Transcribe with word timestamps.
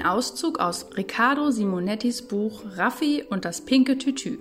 Ein 0.00 0.06
Auszug 0.06 0.60
aus 0.60 0.86
Riccardo 0.96 1.50
Simonettis 1.50 2.22
Buch 2.22 2.62
Raffi 2.76 3.22
und 3.28 3.44
das 3.44 3.60
pinke 3.60 3.98
Tütü. 3.98 4.38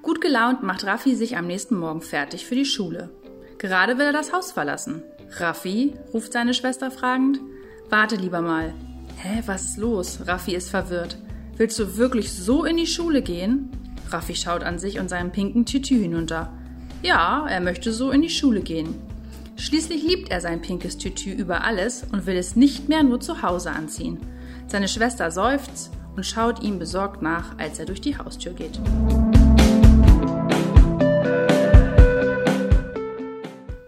Gut 0.00 0.22
gelaunt 0.22 0.62
macht 0.62 0.86
Raffi 0.86 1.14
sich 1.14 1.36
am 1.36 1.46
nächsten 1.46 1.76
Morgen 1.76 2.00
fertig 2.00 2.46
für 2.46 2.54
die 2.54 2.64
Schule. 2.64 3.10
Gerade 3.58 3.98
will 3.98 4.06
er 4.06 4.14
das 4.14 4.32
Haus 4.32 4.52
verlassen. 4.52 5.02
Raffi, 5.32 5.92
ruft 6.14 6.32
seine 6.32 6.54
Schwester 6.54 6.90
fragend. 6.90 7.40
Warte 7.90 8.16
lieber 8.16 8.40
mal. 8.40 8.72
Hä, 9.18 9.42
was 9.44 9.66
ist 9.66 9.76
los? 9.76 10.20
Raffi 10.26 10.54
ist 10.54 10.70
verwirrt. 10.70 11.18
Willst 11.58 11.78
du 11.78 11.98
wirklich 11.98 12.32
so 12.32 12.64
in 12.64 12.78
die 12.78 12.86
Schule 12.86 13.20
gehen? 13.20 13.68
Raffi 14.08 14.34
schaut 14.34 14.62
an 14.62 14.78
sich 14.78 14.98
und 14.98 15.10
seinem 15.10 15.30
pinken 15.30 15.66
Tütü 15.66 15.98
hinunter. 16.00 16.54
Ja, 17.02 17.46
er 17.46 17.60
möchte 17.60 17.92
so 17.92 18.12
in 18.12 18.22
die 18.22 18.30
Schule 18.30 18.62
gehen. 18.62 18.94
Schließlich 19.56 20.02
liebt 20.04 20.30
er 20.30 20.40
sein 20.40 20.62
pinkes 20.62 20.96
Tütü 20.96 21.32
über 21.32 21.64
alles 21.64 22.02
und 22.10 22.24
will 22.24 22.38
es 22.38 22.56
nicht 22.56 22.88
mehr 22.88 23.02
nur 23.02 23.20
zu 23.20 23.42
Hause 23.42 23.72
anziehen. 23.72 24.18
Seine 24.70 24.86
Schwester 24.86 25.32
seufzt 25.32 25.90
und 26.14 26.24
schaut 26.24 26.62
ihm 26.62 26.78
besorgt 26.78 27.22
nach, 27.22 27.58
als 27.58 27.80
er 27.80 27.86
durch 27.86 28.00
die 28.00 28.16
Haustür 28.16 28.52
geht. 28.52 28.78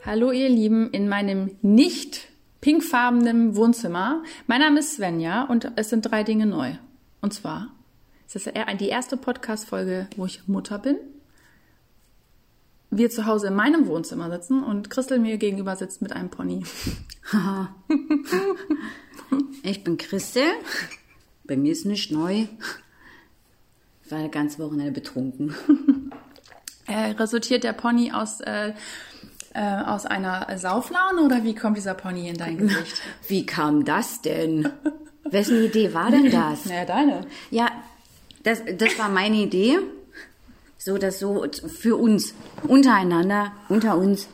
Hallo 0.05 0.33
ihr 0.33 0.49
Lieben 0.49 0.91
in 0.91 1.09
meinem 1.09 1.53
nicht 1.63 2.27
pinkfarbenen 2.61 3.55
Wohnzimmer. 3.55 4.25
Mein 4.49 4.61
Name 4.61 4.81
ist 4.81 4.97
Svenja 4.97 5.45
und 5.45 5.71
es 5.77 5.89
sind 5.89 6.03
drei 6.03 6.25
Dinge 6.25 6.47
neu. 6.47 6.73
Und 7.21 7.33
zwar 7.33 7.69
ist 8.27 8.35
es 8.35 8.53
die 8.81 8.89
erste 8.89 9.17
Podcast-Folge, 9.17 10.09
wo 10.17 10.27
ich 10.27 10.49
Mutter 10.49 10.81
bin. 10.81 10.97
Wir 12.91 13.09
zu 13.09 13.27
Hause 13.27 13.47
in 13.47 13.55
meinem 13.55 13.87
Wohnzimmer 13.87 14.29
sitzen 14.33 14.65
und 14.65 14.91
Christel 14.91 15.21
mir 15.21 15.39
gegenüber 15.39 15.77
sitzt 15.77 16.03
mit 16.03 16.13
einem 16.13 16.31
Pony. 16.31 16.65
ich 19.63 19.85
bin 19.85 19.97
Christel. 19.97 20.45
Bei 21.45 21.57
mir 21.57 21.73
ist 21.73 21.87
nicht 21.87 22.11
neu. 22.11 22.47
Ich 24.05 24.11
war 24.11 24.29
ganz 24.29 24.59
Wochenende 24.59 24.93
betrunken. 24.93 25.55
Äh, 26.89 27.13
resultiert 27.13 27.63
der 27.63 27.73
Pony 27.73 28.11
aus 28.11 28.41
äh, 28.41 28.73
äh, 29.55 29.61
aus 29.61 30.07
einer 30.07 30.47
Sauflaune 30.59 31.23
oder 31.23 31.45
wie 31.45 31.55
kommt 31.55 31.77
dieser 31.77 31.95
Pony 31.95 32.29
in 32.29 32.37
dein 32.37 32.59
Gesicht? 32.59 33.03
Wie 33.29 33.47
kam 33.47 33.85
das 33.85 34.21
denn? 34.23 34.69
Wessen 35.25 35.63
Idee 35.63 35.95
war 35.95 36.11
denn 36.11 36.31
das? 36.31 36.65
Naja, 36.67 36.85
deine. 36.85 37.27
Ja, 37.51 37.71
das, 38.43 38.63
das 38.79 38.99
war 38.99 39.09
meine 39.09 39.37
Idee. 39.37 39.79
So, 40.79 40.99
das 40.99 41.21
so 41.21 41.47
für 41.69 41.97
uns, 41.97 42.35
untereinander, 42.67 43.53
unter 43.69 43.97
uns. 43.97 44.27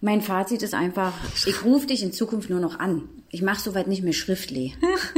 Mein 0.00 0.20
Fazit 0.20 0.62
ist 0.62 0.74
einfach, 0.74 1.12
ich 1.46 1.64
rufe 1.64 1.86
dich 1.86 2.02
in 2.02 2.12
Zukunft 2.12 2.50
nur 2.50 2.60
noch 2.60 2.80
an. 2.80 3.08
Ich 3.34 3.42
mache 3.42 3.60
soweit 3.60 3.88
nicht 3.88 4.04
mehr 4.04 4.12
schriftlich. 4.12 4.76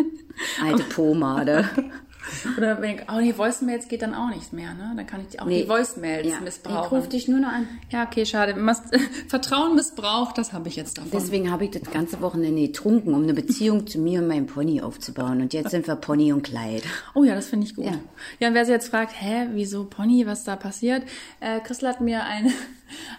Alte 0.64 0.84
Pomade. 0.84 1.68
Oder 2.56 2.80
wenn 2.80 2.96
ich, 2.96 3.02
oh 3.12 3.20
nee, 3.20 3.36
Voicemails 3.36 3.88
geht 3.88 4.00
dann 4.00 4.14
auch 4.14 4.30
nichts 4.30 4.52
mehr, 4.52 4.72
ne? 4.72 4.94
Dann 4.96 5.06
kann 5.06 5.20
ich 5.28 5.38
auch 5.38 5.44
nee. 5.44 5.62
die 5.62 5.68
Voicemails 5.68 6.26
ja. 6.26 6.40
missbrauchen. 6.40 6.86
Ich 6.86 6.92
rufe 6.92 7.08
dich 7.10 7.28
nur 7.28 7.40
noch 7.40 7.50
an. 7.52 7.68
Ja, 7.90 8.04
okay, 8.04 8.24
schade. 8.24 8.54
Vertrauen 9.28 9.74
missbraucht, 9.76 10.38
das 10.38 10.54
habe 10.54 10.66
ich 10.68 10.76
jetzt 10.76 10.96
davon. 10.96 11.10
Deswegen 11.12 11.50
habe 11.50 11.66
ich 11.66 11.72
das 11.72 11.90
ganze 11.90 12.22
Wochenende 12.22 12.62
getrunken, 12.62 13.12
um 13.12 13.22
eine 13.22 13.34
Beziehung 13.34 13.86
zu 13.86 13.98
mir 13.98 14.22
und 14.22 14.28
meinem 14.28 14.46
Pony 14.46 14.80
aufzubauen. 14.80 15.42
Und 15.42 15.52
jetzt 15.52 15.72
sind 15.72 15.86
wir 15.86 15.96
Pony 15.96 16.32
und 16.32 16.42
Kleid. 16.42 16.84
Oh 17.14 17.22
ja, 17.22 17.34
das 17.34 17.48
finde 17.48 17.66
ich 17.66 17.76
gut. 17.76 17.84
Ja. 17.84 17.98
ja, 18.40 18.48
und 18.48 18.54
wer 18.54 18.64
sich 18.64 18.72
jetzt 18.72 18.88
fragt, 18.88 19.12
hä, 19.20 19.48
wieso 19.52 19.84
Pony, 19.84 20.26
was 20.26 20.42
da 20.42 20.56
passiert? 20.56 21.02
Äh, 21.40 21.60
Christel 21.60 21.90
hat 21.90 22.00
mir 22.00 22.24
eine, 22.24 22.50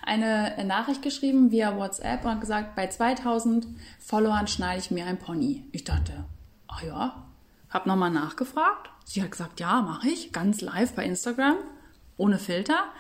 eine 0.04 0.64
Nachricht 0.66 1.02
geschrieben 1.02 1.52
via 1.52 1.78
WhatsApp 1.78 2.24
und 2.26 2.32
hat 2.32 2.42
gesagt, 2.42 2.76
bei 2.76 2.88
2000 2.88 3.68
Followern 4.00 4.48
schneide 4.48 4.80
ich 4.80 4.92
mir 4.92 5.06
ein 5.06 5.20
Pony. 5.20 5.64
Ich 5.72 5.84
dachte, 5.84 6.26
ach 6.68 6.84
ja, 6.84 7.26
hab 7.70 7.86
nochmal 7.86 8.12
nachgefragt 8.12 8.90
Sie 9.10 9.24
hat 9.24 9.32
gesagt, 9.32 9.62
ja, 9.62 9.82
mache 9.82 10.10
ich, 10.10 10.34
ganz 10.34 10.60
live 10.60 10.92
bei 10.94 11.06
Instagram, 11.06 11.56
ohne 12.18 12.40
Filter. 12.40 12.92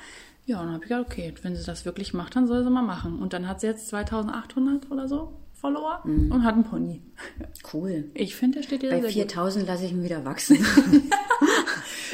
Ja, 0.46 0.62
und 0.62 0.68
dann 0.68 0.76
habe 0.76 0.86
ich 0.86 0.90
gesagt, 0.90 1.12
okay, 1.12 1.34
wenn 1.42 1.54
sie 1.54 1.66
das 1.66 1.84
wirklich 1.84 2.14
macht, 2.14 2.38
dann 2.38 2.48
soll 2.48 2.64
sie 2.64 2.70
mal 2.70 2.82
machen. 2.82 3.20
Und 3.20 3.34
dann 3.34 3.46
hat 3.46 3.60
sie 3.60 3.68
jetzt 3.68 3.90
2800 3.90 4.90
oder 4.90 5.10
so 5.10 5.34
Follower 5.52 6.00
mhm. 6.06 6.32
und 6.32 6.46
hat 6.46 6.54
einen 6.54 6.64
Pony. 6.64 7.02
Cool. 7.74 8.10
Ich 8.14 8.38
finde, 8.38 8.60
der 8.60 8.64
steht 8.64 8.84
dir 8.84 8.92
Bei 8.92 9.02
sehr 9.02 9.12
4000 9.12 9.68
lasse 9.68 9.84
ich 9.84 9.92
ihn 9.92 10.02
wieder 10.02 10.24
wachsen. 10.24 10.56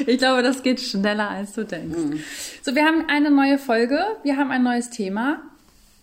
ich 0.06 0.18
glaube, 0.18 0.42
das 0.42 0.62
geht 0.62 0.80
schneller, 0.80 1.30
als 1.30 1.52
du 1.52 1.64
denkst. 1.64 1.96
Mhm. 1.96 2.20
So, 2.62 2.74
wir 2.74 2.84
haben 2.84 3.04
eine 3.08 3.30
neue 3.30 3.58
Folge, 3.58 4.00
wir 4.22 4.36
haben 4.36 4.50
ein 4.50 4.62
neues 4.62 4.90
Thema. 4.90 5.42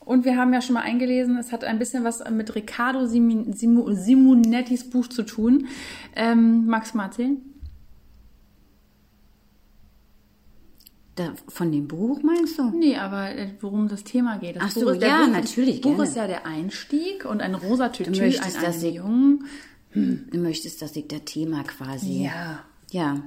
Und 0.04 0.26
wir 0.26 0.36
haben 0.36 0.52
ja 0.52 0.62
schon 0.62 0.74
mal 0.74 0.82
eingelesen, 0.82 1.38
es 1.38 1.52
hat 1.52 1.64
ein 1.64 1.78
bisschen 1.78 2.04
was 2.04 2.28
mit 2.30 2.56
Riccardo 2.56 3.06
Simonettis 3.06 4.90
Buch 4.90 5.08
zu 5.08 5.24
tun. 5.24 5.68
Ähm, 6.16 6.66
magst 6.66 6.94
du 6.94 6.98
mal 6.98 7.06
erzählen? 7.06 7.38
Da, 11.16 11.34
von 11.48 11.72
dem 11.72 11.88
Buch 11.88 12.24
meinst 12.24 12.58
du? 12.58 12.72
Nee, 12.72 12.98
aber 12.98 13.30
äh, 13.30 13.50
worum 13.60 13.90
das 13.90 14.04
Thema 14.04 14.38
geht. 14.38 14.56
Das 14.56 14.64
Ach 14.64 14.72
so, 14.72 14.90
ist, 14.90 15.02
ja, 15.04 15.26
Buch, 15.26 15.32
natürlich. 15.34 15.82
Das 15.82 15.92
Buch 15.92 16.04
ist 16.04 16.16
ja 16.16 16.26
der 16.26 16.46
Einstieg 16.46 17.26
und 17.26 17.42
ein 17.42 17.54
rosa 17.54 17.90
Tütü, 17.90 18.12
du 18.12 18.20
möchtest, 18.22 18.58
ein, 18.58 18.64
dass 18.64 18.82
ich, 18.82 18.96
Jungen. 18.96 19.46
Hm. 19.92 20.30
Du 20.32 20.40
möchtest, 20.40 20.82
dass 20.82 20.96
ich 20.96 21.08
der 21.08 21.26
Thema 21.26 21.64
quasi. 21.64 22.24
Ja. 22.24 22.64
Ja. 22.92 23.22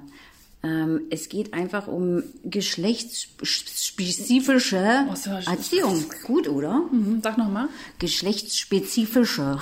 Ähm, 0.64 1.02
es 1.10 1.28
geht 1.28 1.54
einfach 1.54 1.86
um 1.86 2.24
geschlechtsspezifische 2.42 5.06
oh, 5.08 5.14
Erziehung. 5.48 6.06
Gut, 6.24 6.48
oder? 6.48 6.80
Mhm, 6.90 7.20
sag 7.22 7.38
nochmal. 7.38 7.68
Geschlechtsspezifische. 8.00 9.60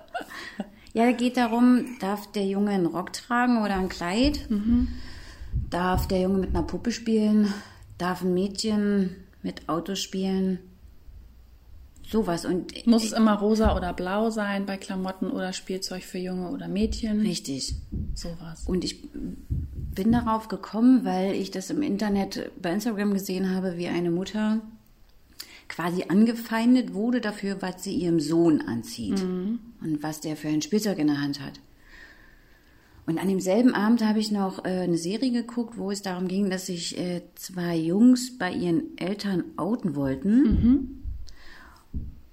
ja, 0.94 1.12
geht 1.12 1.36
darum, 1.36 1.98
darf 2.00 2.32
der 2.32 2.46
Junge 2.46 2.70
einen 2.70 2.86
Rock 2.86 3.12
tragen 3.12 3.62
oder 3.62 3.76
ein 3.76 3.90
Kleid? 3.90 4.48
Mhm 4.48 4.88
Darf 5.70 6.08
der 6.08 6.20
Junge 6.20 6.38
mit 6.38 6.50
einer 6.50 6.62
Puppe 6.62 6.92
spielen? 6.92 7.52
Darf 7.98 8.22
ein 8.22 8.34
Mädchen 8.34 9.16
mit 9.42 9.68
Autos 9.68 10.00
spielen? 10.00 10.58
Sowas. 12.06 12.44
Und 12.44 12.86
Muss 12.86 13.04
es 13.04 13.12
immer 13.12 13.38
rosa 13.38 13.76
oder 13.76 13.92
blau 13.94 14.30
sein 14.30 14.66
bei 14.66 14.76
Klamotten 14.76 15.30
oder 15.30 15.52
Spielzeug 15.52 16.02
für 16.02 16.18
Junge 16.18 16.50
oder 16.50 16.68
Mädchen? 16.68 17.20
Richtig. 17.20 17.74
Sowas. 18.14 18.64
Und 18.66 18.84
ich 18.84 19.02
bin 19.94 20.12
darauf 20.12 20.48
gekommen, 20.48 21.04
weil 21.04 21.34
ich 21.34 21.50
das 21.50 21.70
im 21.70 21.82
Internet 21.82 22.50
bei 22.60 22.72
Instagram 22.72 23.12
gesehen 23.12 23.54
habe, 23.54 23.76
wie 23.76 23.88
eine 23.88 24.10
Mutter 24.10 24.60
quasi 25.68 26.04
angefeindet 26.08 26.92
wurde 26.92 27.20
dafür, 27.20 27.62
was 27.62 27.82
sie 27.82 27.94
ihrem 27.94 28.20
Sohn 28.20 28.60
anzieht 28.60 29.22
mhm. 29.22 29.60
und 29.80 30.02
was 30.02 30.20
der 30.20 30.36
für 30.36 30.48
ein 30.48 30.62
Spielzeug 30.62 30.98
in 30.98 31.06
der 31.06 31.20
Hand 31.20 31.40
hat. 31.40 31.60
Und 33.06 33.18
an 33.18 33.28
demselben 33.28 33.74
Abend 33.74 34.04
habe 34.04 34.20
ich 34.20 34.30
noch 34.30 34.64
äh, 34.64 34.68
eine 34.68 34.98
Serie 34.98 35.32
geguckt, 35.32 35.76
wo 35.76 35.90
es 35.90 36.02
darum 36.02 36.28
ging, 36.28 36.50
dass 36.50 36.66
sich 36.66 36.96
äh, 36.98 37.22
zwei 37.34 37.76
Jungs 37.76 38.38
bei 38.38 38.52
ihren 38.52 38.96
Eltern 38.96 39.44
outen 39.56 39.96
wollten 39.96 40.42
mhm. 40.42 41.01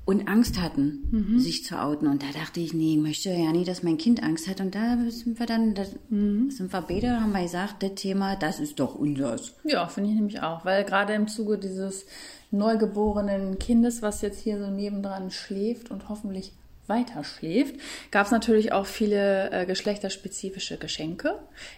Und 0.09 0.27
Angst 0.27 0.59
hatten, 0.59 1.07
mhm. 1.11 1.39
sich 1.39 1.63
zu 1.63 1.79
outen. 1.79 2.07
Und 2.07 2.23
da 2.23 2.31
dachte 2.33 2.59
ich, 2.59 2.73
nee, 2.73 2.95
ich 2.95 2.99
möchte 2.99 3.29
ja 3.29 3.51
nie, 3.51 3.63
dass 3.63 3.83
mein 3.83 3.99
Kind 3.99 4.23
Angst 4.23 4.47
hat. 4.47 4.59
Und 4.59 4.73
da 4.73 4.97
sind 5.07 5.37
wir 5.37 5.45
dann, 5.45 5.75
da 5.75 5.83
mhm. 6.09 6.49
sind 6.49 6.73
wir 6.73 6.81
beide, 6.81 7.21
haben 7.21 7.31
wir 7.31 7.43
gesagt, 7.43 7.83
das 7.83 7.93
Thema, 7.93 8.35
das 8.35 8.59
ist 8.59 8.79
doch 8.79 8.95
unseres. 8.95 9.53
Ja, 9.65 9.85
finde 9.85 10.09
ich 10.09 10.15
nämlich 10.15 10.41
auch, 10.41 10.65
weil 10.65 10.83
gerade 10.83 11.13
im 11.13 11.27
Zuge 11.27 11.59
dieses 11.59 12.07
neugeborenen 12.49 13.59
Kindes, 13.59 14.01
was 14.01 14.23
jetzt 14.23 14.39
hier 14.39 14.57
so 14.57 14.71
nebendran 14.71 15.29
schläft 15.29 15.91
und 15.91 16.09
hoffentlich 16.09 16.53
weiter 16.87 17.23
schläft, 17.23 17.75
gab 18.09 18.25
es 18.25 18.31
natürlich 18.31 18.71
auch 18.71 18.87
viele 18.87 19.51
äh, 19.51 19.67
geschlechterspezifische 19.67 20.77
Geschenke 20.77 21.37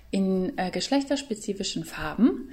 in 0.09 0.57
äh, 0.57 0.71
geschlechterspezifischen 0.71 1.83
Farben, 1.83 2.47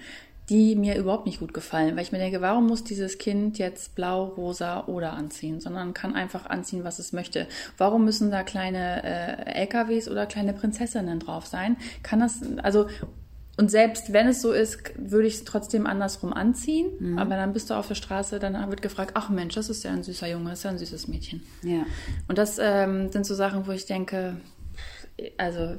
die 0.49 0.77
mir 0.77 0.97
überhaupt 0.97 1.27
nicht 1.27 1.41
gut 1.41 1.53
gefallen, 1.53 1.95
weil 1.97 2.03
ich 2.03 2.13
mir 2.13 2.19
denke, 2.19 2.41
warum 2.41 2.67
muss 2.67 2.83
dieses 2.83 3.19
Kind 3.19 3.59
jetzt 3.59 3.95
blau, 3.95 4.25
rosa 4.25 4.87
oder 4.87 5.13
anziehen, 5.13 5.61
sondern 5.61 5.93
kann 5.93 6.15
einfach 6.15 6.47
anziehen, 6.47 6.85
was 6.85 6.99
es 6.99 7.13
möchte. 7.13 7.47
Warum 7.77 8.05
müssen 8.05 8.31
da 8.31 8.43
kleine 8.43 9.03
äh, 9.05 9.63
LKWs 9.63 10.09
oder 10.09 10.27
kleine 10.27 10.55
Prinzessinnen 10.55 11.21
drauf 11.21 11.47
sein? 11.47 11.77
Kann 12.03 12.21
das, 12.21 12.41
also 12.63 12.87
und 13.59 13.73
selbst 13.73 14.13
wenn 14.13 14.29
es 14.29 14.41
so 14.41 14.53
ist, 14.53 14.79
würde 14.97 15.27
ich 15.27 15.35
es 15.35 15.45
trotzdem 15.45 15.85
andersrum 15.85 16.33
anziehen. 16.33 16.91
Mhm. 17.01 17.19
Aber 17.19 17.35
dann 17.35 17.53
bist 17.53 17.71
du 17.71 17.75
auf 17.75 17.89
der 17.89 17.97
Straße, 17.97 18.39
dann 18.39 18.71
wird 18.71 18.83
gefragt, 18.83 19.13
ach 19.15 19.31
Mensch, 19.31 19.57
das 19.57 19.69
ist 19.69 19.83
ja 19.83 19.91
ein 19.91 20.05
süßer 20.05 20.29
Junge, 20.29 20.51
das 20.51 20.61
ist 20.61 20.65
ja 20.65 20.71
ein 20.71 20.79
süßes 20.79 21.09
Mädchen. 21.09 21.43
Ja. 21.63 21.85
Und 22.29 22.39
das 22.39 22.59
ähm, 22.63 23.11
sind 23.11 23.27
so 23.27 23.35
Sachen, 23.35 23.67
wo 23.67 23.73
ich 23.73 23.85
denke, 23.85 24.41
also 25.37 25.77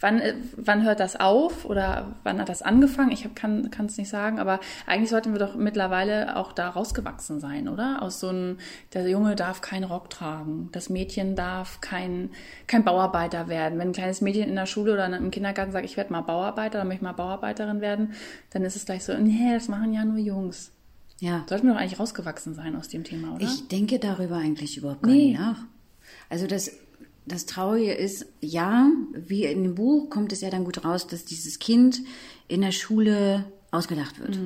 Wann, 0.00 0.20
äh, 0.20 0.34
wann 0.56 0.82
hört 0.82 0.98
das 0.98 1.20
auf 1.20 1.66
oder 1.66 2.16
wann 2.22 2.40
hat 2.40 2.48
das 2.48 2.62
angefangen? 2.62 3.12
Ich 3.12 3.32
kann 3.34 3.70
es 3.86 3.98
nicht 3.98 4.08
sagen, 4.08 4.38
aber 4.38 4.60
eigentlich 4.86 5.10
sollten 5.10 5.32
wir 5.32 5.38
doch 5.38 5.56
mittlerweile 5.56 6.36
auch 6.36 6.52
da 6.52 6.70
rausgewachsen 6.70 7.38
sein, 7.38 7.68
oder? 7.68 8.00
Aus 8.00 8.18
so 8.18 8.28
einem, 8.28 8.56
der 8.94 9.06
Junge 9.08 9.36
darf 9.36 9.60
keinen 9.60 9.84
Rock 9.84 10.08
tragen, 10.08 10.70
das 10.72 10.88
Mädchen 10.88 11.36
darf 11.36 11.82
kein, 11.82 12.30
kein 12.66 12.82
Bauarbeiter 12.82 13.48
werden. 13.48 13.78
Wenn 13.78 13.88
ein 13.88 13.92
kleines 13.92 14.22
Mädchen 14.22 14.48
in 14.48 14.56
der 14.56 14.66
Schule 14.66 14.94
oder 14.94 15.06
im 15.06 15.30
Kindergarten 15.30 15.72
sagt, 15.72 15.84
ich 15.84 15.98
werde 15.98 16.12
mal 16.12 16.22
Bauarbeiter 16.22 16.78
oder 16.78 16.88
möchte 16.88 17.04
mal 17.04 17.12
Bauarbeiterin 17.12 17.82
werden, 17.82 18.14
dann 18.50 18.64
ist 18.64 18.76
es 18.76 18.86
gleich 18.86 19.04
so, 19.04 19.12
nee, 19.18 19.52
das 19.52 19.68
machen 19.68 19.92
ja 19.92 20.04
nur 20.04 20.18
Jungs. 20.18 20.72
Ja. 21.18 21.44
Sollten 21.46 21.66
wir 21.66 21.74
doch 21.74 21.80
eigentlich 21.80 22.00
rausgewachsen 22.00 22.54
sein 22.54 22.74
aus 22.74 22.88
dem 22.88 23.04
Thema, 23.04 23.34
oder? 23.34 23.44
Ich 23.44 23.68
denke 23.68 23.98
darüber 23.98 24.36
eigentlich 24.36 24.78
überhaupt 24.78 25.02
gar 25.02 25.12
nee. 25.12 25.32
nicht 25.32 25.38
nach. 25.38 25.58
Also 26.30 26.46
das 26.46 26.72
das 27.26 27.46
Traurige 27.46 27.92
ist, 27.92 28.26
ja, 28.40 28.90
wie 29.12 29.44
in 29.44 29.62
dem 29.62 29.74
Buch 29.74 30.10
kommt 30.10 30.32
es 30.32 30.40
ja 30.40 30.50
dann 30.50 30.64
gut 30.64 30.84
raus, 30.84 31.06
dass 31.06 31.24
dieses 31.24 31.58
Kind 31.58 32.02
in 32.48 32.60
der 32.60 32.72
Schule 32.72 33.44
ausgelacht 33.70 34.18
wird. 34.20 34.38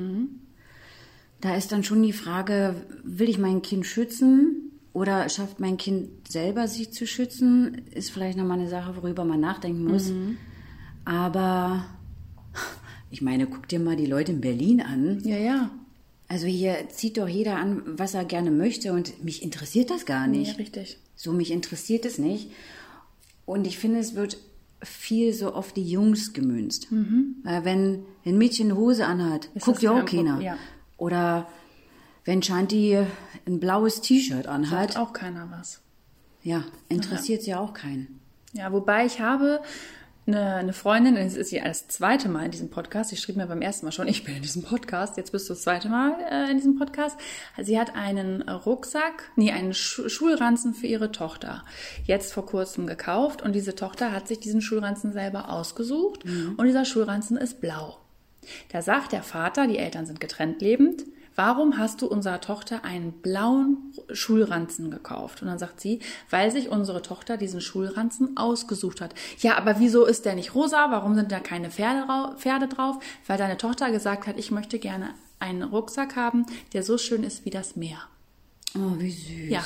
Da 1.41 1.55
ist 1.55 1.71
dann 1.71 1.83
schon 1.83 2.03
die 2.03 2.13
Frage, 2.13 2.75
will 3.03 3.29
ich 3.29 3.37
mein 3.37 3.61
Kind 3.61 3.85
schützen 3.85 4.71
oder 4.93 5.27
schafft 5.29 5.59
mein 5.59 5.77
Kind 5.77 6.27
selber 6.27 6.67
sich 6.67 6.91
zu 6.91 7.05
schützen? 7.05 7.81
Ist 7.91 8.11
vielleicht 8.11 8.37
nochmal 8.37 8.59
eine 8.59 8.69
Sache, 8.69 8.95
worüber 8.95 9.25
man 9.25 9.39
nachdenken 9.39 9.83
muss. 9.83 10.11
Aber 11.05 11.85
ich 13.11 13.21
meine, 13.21 13.47
guck 13.47 13.67
dir 13.67 13.79
mal 13.79 13.95
die 13.95 14.05
Leute 14.05 14.31
in 14.31 14.41
Berlin 14.41 14.81
an. 14.81 15.21
Ja, 15.23 15.37
ja. 15.37 15.71
Also 16.27 16.47
hier 16.47 16.89
zieht 16.89 17.17
doch 17.17 17.27
jeder 17.27 17.57
an, 17.57 17.83
was 17.85 18.15
er 18.15 18.25
gerne 18.25 18.49
möchte 18.49 18.93
und 18.93 19.23
mich 19.23 19.43
interessiert 19.43 19.91
das 19.91 20.05
gar 20.05 20.27
nicht. 20.27 20.53
Ja, 20.53 20.57
richtig. 20.57 20.97
So, 21.15 21.31
mich 21.31 21.51
interessiert 21.51 22.05
es 22.05 22.17
nicht. 22.17 22.51
Und 23.45 23.67
ich 23.67 23.77
finde, 23.77 23.99
es 23.99 24.15
wird 24.15 24.37
viel 24.83 25.33
so 25.33 25.53
auf 25.53 25.71
die 25.73 25.87
Jungs 25.89 26.33
gemünzt. 26.33 26.87
Weil 27.43 27.65
wenn 27.65 28.05
ein 28.25 28.37
Mädchen 28.37 28.71
eine 28.71 28.79
Hose 28.79 29.05
anhat, 29.05 29.49
Ist 29.55 29.65
guckt 29.65 29.81
ja 29.81 29.91
auch 29.91 30.05
keiner. 30.05 30.41
ja. 30.41 30.57
Oder 30.97 31.47
wenn 32.23 32.41
Shanti 32.41 32.97
ein 33.45 33.59
blaues 33.59 34.01
T-Shirt 34.01 34.47
anhat, 34.47 34.95
Hat 34.95 34.97
auch 34.97 35.13
keiner 35.13 35.49
was. 35.51 35.81
ja, 36.43 36.63
interessiert 36.89 37.41
es 37.41 37.47
ja 37.47 37.59
auch 37.59 37.73
keinen. 37.73 38.19
Ja, 38.53 38.71
wobei 38.71 39.05
ich 39.05 39.19
habe 39.19 39.59
eine, 40.27 40.55
eine 40.55 40.73
Freundin, 40.73 41.15
es 41.17 41.35
ist 41.35 41.51
ja 41.51 41.63
das 41.63 41.87
zweite 41.87 42.29
Mal 42.29 42.45
in 42.45 42.51
diesem 42.51 42.69
Podcast, 42.69 43.11
sie 43.11 43.17
schrieb 43.17 43.35
mir 43.35 43.47
beim 43.47 43.61
ersten 43.61 43.85
Mal 43.85 43.91
schon, 43.91 44.07
ich 44.09 44.23
bin 44.23 44.35
in 44.35 44.41
diesem 44.41 44.63
Podcast, 44.63 45.17
jetzt 45.17 45.31
bist 45.31 45.49
du 45.49 45.53
das 45.53 45.63
zweite 45.63 45.89
Mal 45.89 46.15
äh, 46.29 46.51
in 46.51 46.57
diesem 46.57 46.77
Podcast. 46.77 47.17
Sie 47.61 47.79
hat 47.79 47.95
einen 47.95 48.41
Rucksack, 48.49 49.31
nee, 49.35 49.51
einen 49.51 49.73
Schu 49.73 50.09
Schulranzen 50.09 50.73
für 50.73 50.87
ihre 50.87 51.11
Tochter 51.11 51.63
jetzt 52.05 52.33
vor 52.33 52.45
kurzem 52.45 52.87
gekauft. 52.87 53.41
Und 53.41 53.53
diese 53.53 53.75
Tochter 53.75 54.11
hat 54.11 54.27
sich 54.27 54.39
diesen 54.39 54.61
Schulranzen 54.61 55.13
selber 55.13 55.49
ausgesucht. 55.49 56.23
Und 56.57 56.65
dieser 56.65 56.85
Schulranzen 56.85 57.37
ist 57.37 57.61
blau. 57.61 57.97
Da 58.71 58.81
sagt 58.81 59.11
der 59.11 59.23
Vater, 59.23 59.67
die 59.67 59.77
Eltern 59.77 60.05
sind 60.05 60.19
getrennt 60.19 60.61
lebend, 60.61 61.05
warum 61.35 61.77
hast 61.77 62.01
du 62.01 62.07
unserer 62.07 62.41
Tochter 62.41 62.83
einen 62.83 63.11
blauen 63.11 63.93
Schulranzen 64.11 64.91
gekauft? 64.91 65.41
Und 65.41 65.47
dann 65.47 65.59
sagt 65.59 65.79
sie, 65.79 65.99
weil 66.29 66.51
sich 66.51 66.69
unsere 66.69 67.01
Tochter 67.01 67.37
diesen 67.37 67.61
Schulranzen 67.61 68.37
ausgesucht 68.37 69.01
hat. 69.01 69.13
Ja, 69.39 69.57
aber 69.57 69.79
wieso 69.79 70.05
ist 70.05 70.25
der 70.25 70.35
nicht 70.35 70.55
rosa? 70.55 70.91
Warum 70.91 71.15
sind 71.15 71.31
da 71.31 71.39
keine 71.39 71.69
Pferde, 71.69 72.05
Pferde 72.37 72.67
drauf? 72.67 72.97
Weil 73.27 73.37
deine 73.37 73.57
Tochter 73.57 73.91
gesagt 73.91 74.27
hat, 74.27 74.37
ich 74.37 74.51
möchte 74.51 74.79
gerne 74.79 75.09
einen 75.39 75.63
Rucksack 75.63 76.15
haben, 76.15 76.45
der 76.73 76.83
so 76.83 76.97
schön 76.97 77.23
ist 77.23 77.45
wie 77.45 77.49
das 77.49 77.75
Meer. 77.75 77.99
Oh, 78.75 78.99
wie 78.99 79.11
süß. 79.11 79.49
Ja. 79.49 79.63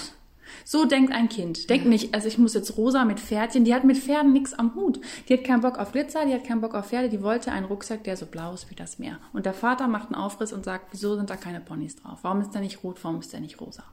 So 0.66 0.86
denkt 0.86 1.14
ein 1.14 1.30
Kind. 1.30 1.70
Denkt 1.70 1.86
nicht, 1.86 2.14
also 2.14 2.28
ich 2.28 2.38
muss 2.38 2.54
jetzt 2.54 2.78
rosa 2.78 3.06
mit 3.06 3.20
Pferdchen. 3.20 3.66
Die 3.66 3.74
hat 3.74 3.84
mit 3.84 3.98
Pferden 3.98 4.34
nichts 4.34 4.54
am 4.54 4.76
Hut. 4.76 5.00
Die 5.28 5.34
hat 5.34 5.44
keinen 5.44 5.62
Bock 5.62 5.78
auf 5.78 5.92
Glitzer, 5.92 6.26
die 6.26 6.34
hat 6.34 6.44
keinen 6.44 6.62
Bock 6.62 6.76
auf 6.76 6.88
Pferde. 6.88 7.10
Die 7.10 7.22
wollte 7.22 7.52
einen 7.52 7.66
Rucksack, 7.66 8.04
der 8.04 8.18
so 8.18 8.26
blau 8.26 8.54
ist 8.54 8.70
wie 8.70 8.76
das 8.76 9.00
Meer. 9.00 9.20
Und 9.34 9.46
der 9.46 9.54
Vater 9.54 9.88
macht 9.88 10.08
einen 10.08 10.16
Aufriss 10.16 10.54
und 10.54 10.66
sagt, 10.66 10.88
wieso 10.92 11.16
sind 11.16 11.30
da 11.30 11.36
keine 11.36 11.60
Ponys 11.60 11.96
drauf? 11.96 12.20
Warum 12.22 12.42
ist 12.42 12.52
der 12.52 12.62
nicht 12.62 12.84
rot? 12.84 13.00
Warum 13.04 13.20
ist 13.20 13.34
der 13.34 13.40
nicht 13.40 13.60
rosa? 13.60 13.84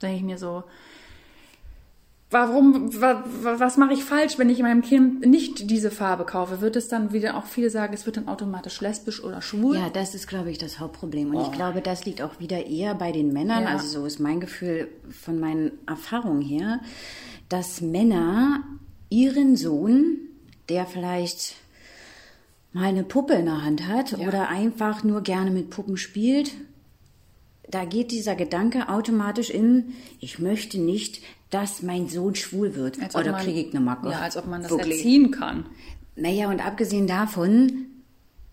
Denke 0.00 0.16
ich 0.16 0.22
mir 0.22 0.38
so, 0.38 0.64
warum, 2.32 3.00
wa, 3.00 3.24
wa, 3.42 3.60
was 3.60 3.76
mache 3.76 3.92
ich 3.92 4.04
falsch, 4.04 4.38
wenn 4.38 4.50
ich 4.50 4.60
meinem 4.60 4.82
Kind 4.82 5.24
nicht 5.26 5.70
diese 5.70 5.90
Farbe 5.90 6.24
kaufe? 6.24 6.60
Wird 6.60 6.76
es 6.76 6.88
dann 6.88 7.12
wieder 7.12 7.36
auch 7.36 7.46
viele 7.46 7.70
sagen, 7.70 7.94
es 7.94 8.06
wird 8.06 8.16
dann 8.16 8.28
automatisch 8.28 8.80
lesbisch 8.80 9.22
oder 9.22 9.42
schwul? 9.42 9.76
Ja, 9.76 9.90
das 9.90 10.14
ist, 10.14 10.26
glaube 10.26 10.50
ich, 10.50 10.58
das 10.58 10.80
Hauptproblem. 10.80 11.34
Und 11.34 11.42
ich 11.42 11.52
glaube, 11.52 11.80
das 11.82 12.04
liegt 12.04 12.22
auch 12.22 12.40
wieder 12.40 12.66
eher 12.66 12.94
bei 12.94 13.12
den 13.12 13.32
Männern. 13.32 13.64
Ja. 13.64 13.68
Also 13.70 13.86
so 13.86 14.06
ist 14.06 14.18
mein 14.18 14.40
Gefühl 14.40 14.88
von 15.10 15.38
meinen 15.38 15.72
Erfahrungen 15.86 16.42
her, 16.42 16.80
dass 17.48 17.80
Männer 17.80 18.64
ihren 19.10 19.56
Sohn, 19.56 20.16
der 20.68 20.86
vielleicht 20.86 21.56
mal 22.72 22.84
eine 22.84 23.04
Puppe 23.04 23.34
in 23.34 23.44
der 23.44 23.62
Hand 23.62 23.86
hat 23.86 24.12
Ja. 24.12 24.26
oder 24.26 24.48
einfach 24.48 25.04
nur 25.04 25.20
gerne 25.20 25.50
mit 25.50 25.68
Puppen 25.68 25.98
spielt, 25.98 26.52
da 27.68 27.84
geht 27.84 28.10
dieser 28.10 28.34
Gedanke 28.34 28.88
automatisch 28.88 29.50
in, 29.50 29.94
ich 30.20 30.38
möchte 30.38 30.78
nicht, 30.80 31.22
dass 31.52 31.82
mein 31.82 32.08
Sohn 32.08 32.34
schwul 32.34 32.74
wird. 32.74 33.00
Als 33.00 33.14
Oder 33.14 33.34
kriege 33.34 33.60
ich 33.60 33.70
eine 33.74 33.84
Macke. 33.84 34.10
Ja, 34.10 34.20
als 34.20 34.36
ob 34.36 34.46
man 34.46 34.62
das 34.62 34.70
Wirklich. 34.72 34.96
erziehen 34.96 35.30
kann. 35.30 35.66
Naja, 36.16 36.48
und 36.48 36.64
abgesehen 36.64 37.06
davon 37.06 37.86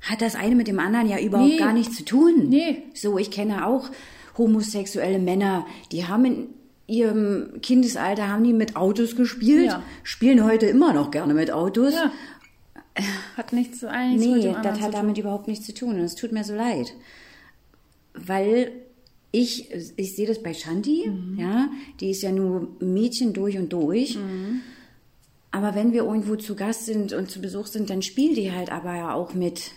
hat 0.02 0.22
das 0.22 0.36
eine 0.36 0.56
mit 0.56 0.68
dem 0.68 0.80
anderen 0.80 1.08
ja 1.10 1.18
überhaupt 1.20 1.50
Nee. 1.50 1.58
gar 1.58 1.74
nichts 1.74 1.96
zu 1.98 2.06
tun. 2.06 2.50
Nee. 2.50 2.84
So, 2.94 3.18
ich 3.18 3.32
kenne 3.32 3.66
auch 3.66 3.90
homosexuelle 4.38 5.18
Männer, 5.20 5.66
die 5.92 6.06
haben 6.08 6.26
in 6.26 6.48
ihrem 6.88 7.62
Kindesalter 7.62 8.28
haben 8.30 8.44
die 8.44 8.54
mit 8.54 8.76
Autos 8.76 9.16
gespielt, 9.16 9.68
Ja. 9.68 9.84
spielen 10.04 10.44
heute 10.44 10.66
immer 10.68 10.94
noch 10.94 11.12
gerne 11.12 11.34
mit 11.34 11.52
Autos. 11.52 11.94
Ja. 11.94 12.12
Hat 13.38 13.54
nichts, 13.54 13.82
mit 13.82 13.92
Nee, 13.92 14.42
dem 14.42 14.56
anderen 14.56 14.62
das 14.64 14.82
hat 14.82 14.94
damit 14.94 15.18
überhaupt 15.18 15.48
nichts 15.48 15.66
zu 15.66 15.74
tun 15.74 15.92
und 15.96 16.02
es 16.02 16.16
tut 16.16 16.32
mir 16.34 16.44
so 16.44 16.54
leid. 16.56 16.94
Weil 18.14 18.72
ich, 19.32 19.70
ich 19.96 20.16
sehe 20.16 20.28
das 20.28 20.42
bei 20.42 20.54
Shanti, 20.54 21.08
Mhm. 21.10 21.40
ja, 21.40 21.70
die 22.00 22.12
ist 22.12 22.22
ja 22.24 22.32
nur 22.32 22.68
Mädchen 22.80 23.34
durch 23.34 23.58
und 23.58 23.72
durch. 23.74 24.16
Mhm. 24.18 24.62
Aber 25.52 25.74
wenn 25.76 25.94
wir 25.94 26.04
irgendwo 26.04 26.36
zu 26.36 26.56
Gast 26.56 26.86
sind 26.86 27.14
und 27.14 27.30
zu 27.32 27.42
Besuch 27.42 27.68
sind, 27.68 27.90
dann 27.90 28.02
spielt 28.02 28.38
die 28.38 28.52
halt 28.52 28.72
aber 28.72 28.96
ja 28.96 29.14
auch 29.14 29.34
mit, 29.34 29.72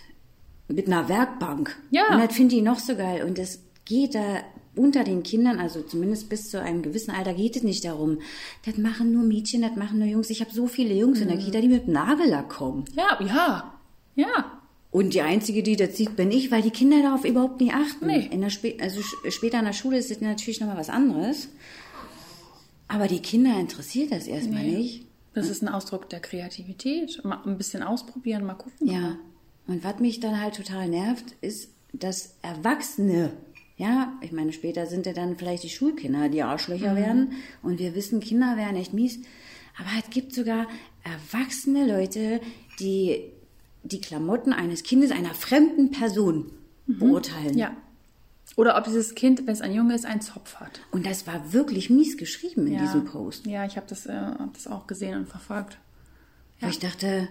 mit 0.67 0.87
einer 0.87 1.09
Werkbank. 1.09 1.75
Ja. 1.91 2.13
Und 2.13 2.19
das 2.27 2.35
finde 2.35 2.55
ich 2.55 2.61
noch 2.61 2.79
so 2.79 2.95
geil. 2.95 3.23
Und 3.23 3.39
es 3.39 3.59
geht 3.85 4.13
da 4.15 4.41
unter 4.75 5.03
den 5.03 5.21
Kindern, 5.23 5.59
also 5.59 5.81
zumindest 5.81 6.29
bis 6.29 6.49
zu 6.49 6.59
einem 6.61 6.81
gewissen 6.81 7.11
Alter, 7.11 7.33
geht 7.33 7.55
es 7.55 7.63
nicht 7.63 7.85
darum. 7.85 8.19
Das 8.65 8.77
machen 8.77 9.11
nur 9.11 9.23
Mädchen, 9.23 9.61
das 9.61 9.75
machen 9.75 9.99
nur 9.99 10.07
Jungs. 10.07 10.29
Ich 10.31 10.41
habe 10.41 10.51
so 10.51 10.67
viele 10.67 10.93
Jungs 10.95 11.21
in 11.21 11.27
der 11.27 11.37
Mhm. 11.37 11.41
Kita, 11.41 11.61
die 11.61 11.67
mit 11.67 11.87
Nagellack 11.87 12.49
kommen. 12.49 12.85
Ja, 12.95 13.19
ja, 13.23 13.73
ja. 14.15 14.59
Und 14.93 15.15
die 15.15 15.21
Einzige, 15.21 15.63
die 15.63 15.75
das 15.75 15.97
sieht, 15.97 16.15
bin 16.15 16.29
ich, 16.29 16.51
weil 16.51 16.61
die 16.61 16.69
Kinder 16.69 17.01
darauf 17.01 17.25
überhaupt 17.25 17.59
nicht 17.59 17.73
achten. 17.73 18.05
Nee. 18.05 18.29
In 18.29 18.41
der 18.41 18.51
Spä 18.51 18.77
also 18.79 19.01
später 19.29 19.57
in 19.57 19.65
der 19.65 19.73
Schule 19.73 19.97
ist 19.97 20.11
das 20.11 20.21
natürlich 20.21 20.59
nochmal 20.59 20.77
was 20.77 20.89
anderes. 20.89 21.49
Aber 22.87 23.07
die 23.07 23.19
Kinder 23.19 23.59
interessiert 23.59 24.11
das 24.11 24.27
erstmal 24.27 24.63
nicht. 24.63 25.07
Das 25.33 25.49
ist 25.49 25.63
ein 25.63 25.67
Ausdruck 25.67 26.09
der 26.09 26.19
Kreativität. 26.19 27.23
Mal 27.25 27.41
ein 27.43 27.57
bisschen 27.57 27.81
ausprobieren, 27.81 28.45
mal 28.45 28.53
gucken. 28.53 28.87
Ja. 28.87 29.17
Und 29.65 29.83
was 29.83 29.97
mich 29.97 30.19
dann 30.19 30.39
halt 30.39 30.53
total 30.53 30.87
nervt, 30.87 31.25
ist, 31.41 31.71
dass 31.91 32.35
Erwachsene, 32.43 33.31
ja, 33.77 34.13
ich 34.21 34.31
meine, 34.31 34.53
später 34.53 34.85
sind 34.85 35.07
ja 35.07 35.13
dann 35.13 35.37
vielleicht 35.37 35.63
die 35.63 35.69
Schulkinder, 35.69 36.29
die 36.29 36.43
Arschlöcher 36.43 36.95
werden. 36.95 37.31
Und 37.63 37.79
wir 37.79 37.95
wissen, 37.95 38.19
Kinder 38.19 38.57
werden 38.57 38.75
echt 38.75 38.93
mies. 38.93 39.21
Aber 39.75 39.89
es 39.99 40.11
gibt 40.11 40.35
sogar 40.35 40.67
erwachsene 41.03 41.87
Leute, 41.87 42.41
die 42.79 43.32
die 43.83 44.01
Klamotten 44.01 44.53
eines 44.53 44.83
Kindes 44.83 45.11
einer 45.11 45.33
fremden 45.33 45.91
Person 45.91 46.51
beurteilen. 46.87 47.57
Ja. 47.57 47.75
Oder 48.55 48.77
ob 48.77 48.83
dieses 48.83 49.15
Kind, 49.15 49.39
wenn 49.47 49.53
es 49.53 49.61
ein 49.61 49.73
Junge 49.73 49.95
ist, 49.95 50.05
einen 50.05 50.21
Zopf 50.21 50.55
hat. 50.55 50.81
Und 50.91 51.05
das 51.05 51.25
war 51.27 51.53
wirklich 51.53 51.89
mies 51.89 52.17
geschrieben 52.17 52.67
in 52.67 52.73
ja. 52.73 52.81
diesem 52.81 53.05
Post. 53.05 53.45
Ja, 53.47 53.65
ich 53.65 53.77
habe 53.77 53.87
das, 53.87 54.05
äh, 54.05 54.13
hab 54.13 54.53
das 54.53 54.67
auch 54.67 54.85
gesehen 54.85 55.17
und 55.17 55.27
verfolgt. 55.27 55.77
Weil 56.59 56.69
ich 56.69 56.79
dachte, 56.79 57.27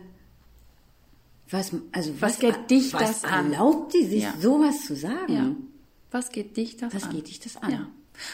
was, 1.49 1.73
also 1.93 2.13
Was 2.21 2.39
geht 2.39 2.71
dich 2.71 2.93
was 2.93 3.23
das 3.23 3.25
an? 3.25 3.53
erlaubt 3.53 3.95
die 3.95 4.05
sich 4.07 4.23
Ja. 4.23 4.35
sowas 4.41 4.85
zu 4.87 4.97
sagen? 4.97 5.33
Ja. 5.35 5.55
Was 6.11 6.31
geht 6.31 6.57
dich 6.57 6.77
das 6.77 6.95
Was 6.95 7.05
an? 7.05 7.11
geht 7.11 7.29
dich 7.29 7.41
das 7.41 7.57
an? 7.57 7.89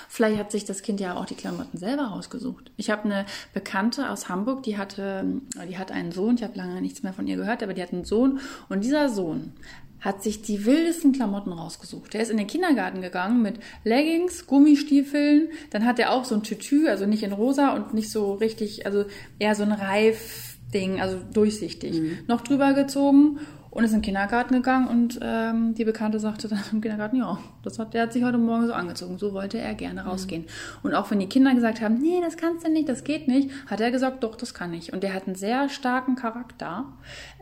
Vielleicht 0.09 0.39
hat 0.39 0.53
sich 0.53 0.65
das 0.65 0.83
Kind 0.83 1.01
ja 1.01 1.17
auch 1.17 1.27
die 1.27 1.35
Klamotten 1.35 1.79
selber 1.79 2.05
rausgesucht. 2.05 2.71
Ich 2.77 2.91
habe 2.91 3.05
eine 3.05 3.27
Bekannte 3.55 4.11
aus 4.11 4.29
Hamburg, 4.29 4.63
die 4.63 4.79
hatte, 4.79 5.25
die 5.69 5.79
hat 5.79 5.93
einen 5.93 6.13
Sohn, 6.13 6.37
ich 6.37 6.43
habe 6.43 6.57
lange 6.57 6.81
nichts 6.81 7.03
mehr 7.03 7.13
von 7.13 7.27
ihr 7.27 7.37
gehört, 7.37 7.63
aber 7.63 7.75
die 7.75 7.83
hat 7.83 7.93
einen 7.93 8.05
Sohn. 8.05 8.41
Und 8.69 8.85
dieser 8.85 9.09
Sohn 9.09 9.53
hat 10.01 10.23
sich 10.23 10.43
die 10.43 10.65
wildesten 10.65 11.13
Klamotten 11.13 11.53
rausgesucht. 11.53 12.15
Der 12.15 12.23
ist 12.23 12.31
in 12.31 12.37
den 12.37 12.47
Kindergarten 12.47 13.03
gegangen 13.03 13.43
mit 13.43 13.59
Leggings, 13.85 14.47
Gummistiefeln, 14.47 15.49
dann 15.71 15.85
hat 15.85 15.99
er 15.99 16.13
auch 16.13 16.25
so 16.25 16.37
ein 16.37 16.43
Tütü, 16.43 16.89
also 16.89 17.07
nicht 17.07 17.23
in 17.23 17.33
rosa 17.33 17.75
und 17.75 17.95
nicht 17.95 18.11
so 18.11 18.35
richtig, 18.35 18.87
also 18.87 19.07
eher 19.39 19.55
so 19.55 19.65
ein 19.65 19.73
Reifding, 19.73 21.01
also 21.01 21.19
durchsichtig, 21.33 22.01
noch 22.29 22.43
drüber 22.43 22.75
gezogen 22.75 23.41
und 23.71 23.85
ist 23.85 23.93
in 23.93 23.99
den 23.99 24.03
Kindergarten 24.03 24.55
gegangen 24.55 24.89
und 24.89 25.19
ähm, 25.23 25.75
die 25.75 25.85
Bekannte 25.85 26.21
sagte 26.21 26.49
dann 26.49 26.63
im 26.73 26.81
Kindergarten, 26.81 27.17
ja, 27.17 27.39
das 27.63 27.79
hat, 27.79 27.95
der 27.95 28.03
hat 28.03 28.13
sich 28.13 28.25
heute 28.25 28.39
Morgen 28.39 28.67
so 28.67 28.73
angezogen, 28.73 29.19
so 29.19 29.33
wollte 29.33 29.59
er 29.59 29.75
gerne 29.75 30.05
rausgehen. 30.05 30.47
Und 30.83 30.95
auch 30.95 31.11
wenn 31.11 31.21
die 31.21 31.29
Kinder 31.29 31.55
gesagt 31.55 31.81
haben, 31.81 31.99
nee, 31.99 32.21
das 32.23 32.37
kannst 32.37 32.67
du 32.67 32.71
nicht, 32.71 32.89
das 32.89 33.05
geht 33.05 33.29
nicht, 33.29 33.51
hat 33.67 33.81
er 33.81 33.91
gesagt, 33.91 34.23
doch, 34.23 34.37
das 34.37 34.55
kann 34.55 34.73
ich. 34.73 34.93
Und 34.93 35.03
der 35.03 35.15
hat 35.15 35.27
einen 35.27 35.37
sehr 35.37 35.69
starken 35.69 36.17
Charakter 36.17 36.87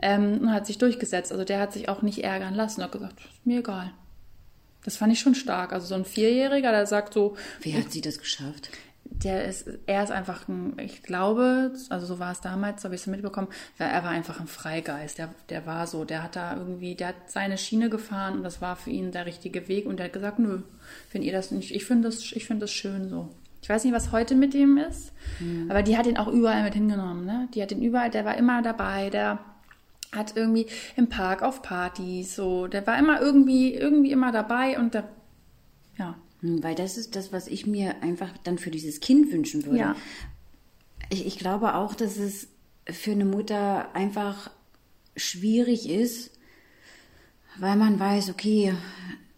ähm, 0.01 0.39
und 0.41 0.53
hat 0.53 0.65
sich 0.65 0.77
durchgesetzt. 0.77 1.31
Also 1.31 1.43
der 1.43 1.59
hat 1.59 1.73
sich 1.73 1.89
auch 1.89 2.01
nicht 2.01 2.23
ärgern 2.23 2.53
lassen, 2.53 2.83
hat 2.83 2.91
gesagt, 2.91 3.19
ist 3.19 3.45
mir 3.45 3.59
egal. 3.59 3.91
Das 4.83 4.95
fand 4.95 5.11
ich 5.11 5.19
schon 5.19 5.35
stark. 5.35 5.73
Also 5.73 5.87
so 5.87 5.95
ein 5.95 6.05
Vierjähriger, 6.05 6.71
der 6.71 6.85
sagt 6.85 7.13
so, 7.13 7.35
Wie 7.61 7.75
hat 7.75 7.91
sie 7.91 7.99
das 8.01 8.19
geschafft? 8.19 8.69
Der 9.11 9.45
ist, 9.45 9.69
er 9.85 10.03
ist 10.03 10.11
einfach 10.11 10.47
ein, 10.47 10.77
ich 10.79 11.03
glaube, 11.03 11.73
also 11.89 12.05
so 12.05 12.19
war 12.19 12.31
es 12.31 12.41
damals, 12.41 12.81
so 12.81 12.87
habe 12.87 12.95
ich 12.95 13.01
es 13.01 13.07
mitbekommen, 13.07 13.47
er 13.77 14.03
war 14.03 14.11
einfach 14.11 14.39
ein 14.39 14.47
Freigeist. 14.47 15.17
Der, 15.17 15.29
der 15.49 15.65
war 15.65 15.87
so, 15.87 16.05
der 16.05 16.23
hat 16.23 16.35
da 16.35 16.55
irgendwie, 16.55 16.95
der 16.95 17.09
hat 17.09 17.15
seine 17.27 17.57
Schiene 17.57 17.89
gefahren 17.89 18.37
und 18.37 18.43
das 18.43 18.61
war 18.61 18.75
für 18.75 18.89
ihn 18.89 19.11
der 19.11 19.25
richtige 19.25 19.67
Weg 19.67 19.85
und 19.85 19.97
der 19.97 20.05
hat 20.07 20.13
gesagt, 20.13 20.39
nö, 20.39 20.61
wenn 21.11 21.21
ihr 21.21 21.31
das 21.31 21.51
nicht, 21.51 21.73
ich 21.73 21.85
finde 21.85 22.07
das, 22.09 22.31
ich 22.31 22.45
finde 22.45 22.61
das 22.61 22.71
schön 22.71 23.09
so. 23.09 23.29
Ich 23.61 23.69
weiß 23.69 23.83
nicht, 23.83 23.93
was 23.93 24.11
heute 24.11 24.35
mit 24.35 24.53
ihm 24.53 24.77
ist, 24.77 25.11
aber 25.67 25.83
die 25.83 25.97
hat 25.97 26.05
ihn 26.05 26.17
auch 26.17 26.27
überall 26.27 26.63
mit 26.63 26.75
hingenommen. 26.75 27.25
Ne? 27.25 27.49
Die 27.53 27.61
hat 27.61 27.71
ihn 27.71 27.81
überall, 27.81 28.09
der 28.09 28.23
war 28.23 28.37
immer 28.37 28.61
dabei, 28.61 29.09
der 29.09 29.39
hat 30.15 30.37
irgendwie 30.37 30.67
im 30.95 31.09
Park 31.09 31.41
auf 31.41 31.61
Partys, 31.61 32.35
so, 32.35 32.67
der 32.67 32.85
war 32.87 32.97
immer 32.97 33.19
irgendwie, 33.19 33.73
irgendwie 33.73 34.11
immer 34.11 34.31
dabei 34.31 34.79
und 34.79 34.93
der, 34.93 35.09
ja. 35.97 36.15
Hm, 36.41 36.63
Weil 36.63 36.75
das 36.75 36.97
ist 36.97 37.15
das, 37.15 37.31
was 37.31 37.47
ich 37.47 37.65
mir 37.65 38.01
einfach 38.01 38.31
dann 38.43 38.57
für 38.57 38.71
dieses 38.71 38.99
Kind 38.99 39.31
wünschen 39.31 39.65
würde. 39.65 39.79
Ja. 39.79 39.95
Ich, 41.09 41.25
ich 41.25 41.37
glaube 41.37 41.75
auch, 41.75 41.95
dass 41.95 42.17
es 42.17 42.47
für 42.85 43.11
eine 43.11 43.25
Mutter 43.25 43.93
einfach 43.95 44.49
schwierig 45.15 45.89
ist, 45.89 46.31
weil 47.59 47.75
man 47.75 47.99
weiß, 47.99 48.29
okay, 48.29 48.73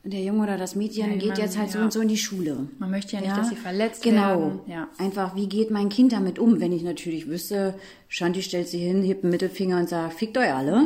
der 0.04 0.22
Junge 0.24 0.44
oder 0.44 0.58
das 0.58 0.76
Mädchen 0.76 1.12
Ja, 1.12 1.18
geht 1.18 1.30
man- 1.30 1.38
jetzt 1.40 1.58
halt 1.58 1.72
so 1.72 1.80
ja. 1.80 1.84
und 1.84 1.92
so 1.94 2.00
in 2.00 2.08
die 2.08 2.18
Schule. 2.18 2.68
Man 2.80 2.90
möchte 2.90 3.16
ja 3.16 3.22
nicht, 3.22 3.36
dass 3.36 3.50
sie 3.50 3.56
verletzt 3.56 4.02
genau. 4.02 4.40
werden. 4.40 4.60
Ja. 4.68 4.88
Einfach, 4.98 5.36
wie 5.36 5.48
geht 5.48 5.72
mein 5.72 5.90
Kind 5.90 6.14
damit 6.14 6.40
um, 6.40 6.60
wenn 6.62 6.72
ich 6.72 6.84
natürlich 6.84 7.28
wüsste, 7.28 7.76
Shanti 8.08 8.42
stellt 8.42 8.68
sie 8.70 8.80
hin, 8.80 9.04
hebt 9.04 9.24
einen 9.24 9.32
Mittelfinger 9.32 9.78
und 9.78 9.90
sagt, 9.90 10.14
fickt 10.14 10.38
euch 10.38 10.54
alle. 10.54 10.84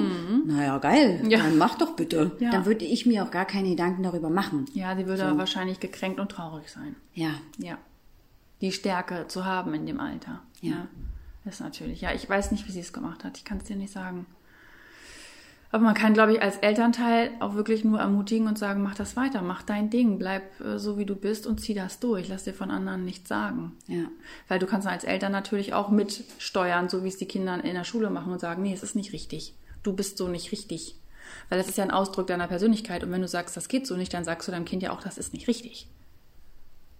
Naja, 0.48 0.77
geil, 0.79 1.20
Mhm. 1.24 1.29
Ja. 1.29 1.39
dann 1.39 1.58
macht 1.58 1.82
doch 1.82 1.96
bitte. 1.96 2.32
Ja. 2.39 2.50
Dann 2.51 2.65
würde 2.65 2.86
ich 2.86 3.05
mir 3.05 3.24
auch 3.24 3.32
gar 3.32 3.46
keine 3.46 3.70
Gedanken 3.70 4.03
darüber 4.03 4.29
machen. 4.29 4.65
Ja, 4.74 4.96
sie 4.96 5.05
würde 5.05 5.38
wahrscheinlich 5.38 5.79
gekränkt 5.79 6.20
und 6.20 6.29
traurig 6.29 6.70
sein. 6.70 6.96
Ja, 7.13 7.32
Ja. 7.60 7.77
Die 8.62 8.72
Stärke 8.72 9.25
zu 9.27 9.43
haben 9.46 9.74
in 9.74 9.86
dem 9.86 10.00
Alter. 10.00 10.39
Ja. 10.62 10.88
Das 11.46 11.55
ist 11.55 11.60
natürlich. 11.60 12.00
Ja, 12.00 12.13
ich 12.13 12.29
weiß 12.29 12.51
nicht, 12.51 12.65
wie 12.67 12.72
sie 12.72 12.79
es 12.79 12.93
gemacht 12.93 13.25
hat. 13.25 13.38
Ich 13.38 13.43
kann 13.43 13.58
es 13.58 13.65
dir 13.65 13.75
nicht 13.75 13.91
sagen. 13.91 14.25
Aber 15.74 15.86
man 15.86 15.96
kann, 15.96 16.13
glaube 16.13 16.34
ich, 16.34 16.42
als 16.44 16.58
Elternteil 16.58 17.32
auch 17.39 17.56
wirklich 17.56 17.84
nur 17.84 18.00
ermutigen 18.00 18.48
und 18.48 18.60
sagen, 18.60 18.84
mach 18.84 18.94
das 18.94 19.15
weiter, 19.15 19.42
mach 19.42 19.63
dein 19.63 19.89
Ding, 19.89 20.20
bleib 20.20 20.44
äh, 20.62 20.77
so 20.77 21.00
wie 21.00 21.06
du 21.06 21.15
bist 21.15 21.48
und 21.48 21.60
zieh 21.60 21.74
das 21.74 22.00
durch. 22.00 22.27
Lass 22.27 22.44
dir 22.44 22.53
von 22.53 22.70
anderen 22.70 23.03
nichts 23.06 23.27
sagen. 23.27 23.72
ja. 23.88 24.03
Weil 24.48 24.60
du 24.60 24.68
kannst 24.68 24.88
als 24.88 25.03
Eltern 25.03 25.32
natürlich 25.32 25.74
auch 25.74 25.89
mitsteuern, 25.89 26.89
so 26.89 27.03
wie 27.03 27.08
es 27.08 27.18
die 27.18 27.25
Kinder 27.25 27.56
in 27.63 27.74
der 27.74 27.86
Schule 27.86 28.12
machen 28.12 28.32
und 28.32 28.39
sagen, 28.39 28.62
nee, 28.62 28.72
es 28.72 28.84
ist 28.84 28.96
nicht 28.96 29.13
richtig. 29.13 29.56
Du 29.82 29.94
bist 29.94 30.20
so 30.20 30.27
nicht 30.27 30.51
richtig. 30.51 30.96
Weil 31.50 31.58
das 31.58 31.70
ist 31.70 31.80
ja 31.80 31.84
ein 31.84 31.89
Ausdruck 31.89 32.27
deiner 32.27 32.48
Persönlichkeit. 32.48 33.03
Und 33.03 33.12
wenn 33.12 33.22
du 33.22 33.27
sagst, 33.27 33.58
das 33.58 33.68
geht 33.68 33.88
so 33.88 33.98
nicht, 33.98 34.13
dann 34.13 34.25
sagst 34.25 34.48
du 34.48 34.51
deinem 34.51 34.65
Kind 34.65 34.84
ja 34.84 34.92
auch, 34.92 35.01
das 35.01 35.18
ist 35.18 35.34
nicht 35.34 35.48
richtig. 35.48 35.88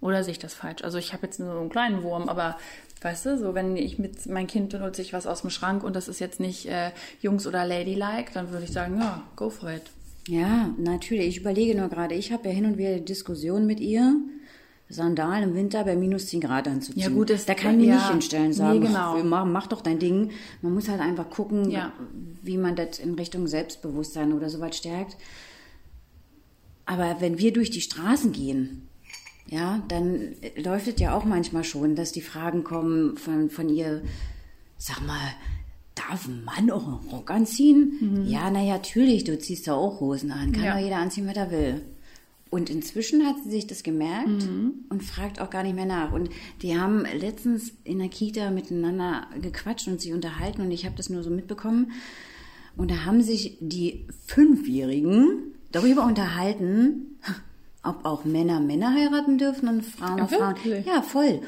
Oder 0.04 0.22
sehe 0.22 0.32
ich 0.32 0.38
das 0.38 0.52
falsch? 0.52 0.84
Also 0.84 0.98
ich 0.98 1.14
habe 1.14 1.24
jetzt 1.24 1.40
nur 1.40 1.50
so 1.54 1.58
einen 1.60 1.70
kleinen 1.70 2.02
Wurm, 2.02 2.28
aber 2.28 2.58
weißt 3.00 3.24
du, 3.24 3.38
so 3.38 3.54
wenn 3.54 3.74
ich 3.78 3.98
mit 3.98 4.26
mein 4.26 4.46
Kind 4.46 4.68
benutze 4.68 5.00
ich 5.00 5.14
was 5.14 5.26
aus 5.26 5.40
dem 5.40 5.48
Schrank 5.48 5.82
und 5.82 5.96
das 5.96 6.08
ist 6.08 6.20
jetzt 6.20 6.40
nicht 6.40 6.66
äh, 6.66 6.90
Jungs 7.22 7.46
oder 7.46 7.64
Ladylike, 7.64 8.30
dann 8.34 8.50
würde 8.50 8.64
ich 8.66 8.70
sagen, 8.72 8.98
ja, 8.98 9.22
go 9.34 9.48
for 9.48 9.70
it. 9.70 9.84
Ja, 10.28 10.68
natürlich. 10.76 11.28
Ich 11.28 11.38
überlege 11.38 11.74
nur 11.74 11.88
gerade, 11.88 12.14
ich 12.14 12.32
habe 12.32 12.48
ja 12.48 12.54
hin 12.54 12.66
und 12.66 12.76
wieder 12.76 12.98
Diskussionen 13.00 13.66
mit 13.66 13.80
ihr, 13.80 14.14
Sandalen 14.90 15.44
im 15.50 15.54
Winter 15.54 15.84
bei 15.84 15.96
minus 15.96 16.26
10 16.26 16.42
Grad 16.42 16.68
anzuziehen. 16.68 17.02
Ja, 17.02 17.08
gut, 17.08 17.30
das- 17.30 17.46
da 17.46 17.54
kann 17.54 17.80
ich 17.80 17.86
ja, 17.86 17.94
nicht 17.94 18.10
hinstellen 18.10 18.44
und 18.48 18.50
nee, 18.50 18.56
sagen, 18.56 18.80
genau. 18.82 19.16
ach, 19.16 19.24
mach, 19.24 19.44
mach 19.46 19.66
doch 19.68 19.80
dein 19.80 19.98
Ding. 19.98 20.32
Man 20.60 20.74
muss 20.74 20.90
halt 20.90 21.00
einfach 21.00 21.30
gucken, 21.30 21.70
Ja. 21.70 21.94
wie 22.42 22.58
man 22.58 22.76
das 22.76 22.98
in 22.98 23.14
Richtung 23.14 23.46
Selbstbewusstsein 23.46 24.34
oder 24.34 24.50
sowas 24.50 24.76
stärkt. 24.76 25.16
Aber 26.84 27.16
wenn 27.20 27.38
wir 27.38 27.54
durch 27.54 27.70
die 27.70 27.80
Straßen 27.80 28.32
gehen, 28.32 28.86
ja, 29.46 29.82
dann 29.88 30.34
läuft 30.56 30.88
es 30.88 31.00
ja 31.00 31.14
auch 31.16 31.24
manchmal 31.24 31.64
schon, 31.64 31.94
dass 31.96 32.12
die 32.12 32.22
Fragen 32.22 32.64
kommen 32.64 33.16
von, 33.16 33.50
von 33.50 33.68
ihr, 33.68 34.02
sag 34.78 35.06
mal, 35.06 35.20
darf 35.94 36.26
ein 36.26 36.44
Mann 36.44 36.70
auch 36.70 36.86
einen 36.86 37.08
Rock 37.10 37.30
anziehen? 37.30 38.24
Ja, 38.26 38.50
naja, 38.50 38.74
natürlich, 38.74 39.24
du 39.24 39.38
ziehst 39.38 39.66
da 39.68 39.74
auch 39.74 40.00
Hosen 40.00 40.32
an. 40.32 40.50
Kann 40.52 40.60
Mhm. 40.62 40.66
Ja. 40.66 40.74
doch 40.74 40.80
jeder 40.82 40.96
anziehen, 40.96 41.26
was 41.26 41.36
er 41.36 41.50
will. 41.50 41.82
Und 42.50 42.70
inzwischen 42.70 43.26
hat 43.26 43.36
sie 43.44 43.50
sich 43.50 43.66
das 43.66 43.82
gemerkt 43.82 44.28
Mhm. 44.28 44.72
und 44.88 45.02
fragt 45.02 45.40
auch 45.40 45.50
gar 45.50 45.62
nicht 45.62 45.74
mehr 45.74 45.86
nach. 45.86 46.12
Und 46.12 46.30
die 46.62 46.78
haben 46.78 47.04
letztens 47.18 47.72
in 47.84 47.98
der 47.98 48.08
Kita 48.08 48.50
miteinander 48.50 49.26
gequatscht 49.42 49.88
und 49.88 50.00
sich 50.00 50.12
unterhalten 50.12 50.62
und 50.62 50.70
ich 50.70 50.84
habe 50.86 50.96
das 50.96 51.10
nur 51.10 51.22
so 51.22 51.30
mitbekommen. 51.30 51.92
Und 52.76 52.90
da 52.90 53.04
haben 53.04 53.22
sich 53.22 53.56
die 53.60 54.06
Fünfjährigen 54.26 55.54
darüber 55.72 56.04
unterhalten, 56.06 57.18
ob 57.84 58.04
auch 58.04 58.24
Männer 58.24 58.60
Männer 58.60 58.94
heiraten 58.94 59.38
dürfen 59.38 59.68
und 59.68 59.82
Frauen 59.82 60.20
auch 60.20 60.30
Frauen. 60.30 60.56
Ja, 60.84 61.02
voll. 61.02 61.40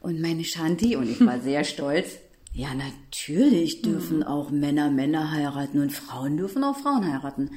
Und 0.00 0.20
meine 0.20 0.44
Shanti, 0.44 0.96
und 0.96 1.10
ich 1.10 1.24
war 1.24 1.40
sehr 1.40 1.64
stolz, 1.64 2.18
ja, 2.52 2.68
natürlich 2.74 3.82
dürfen 3.82 4.22
auch 4.22 4.50
Männer 4.50 4.90
Männer 4.90 5.30
heiraten 5.30 5.80
und 5.80 5.92
Frauen 5.92 6.36
dürfen 6.36 6.64
auch 6.64 6.76
Frauen 6.76 7.10
heiraten. 7.10 7.50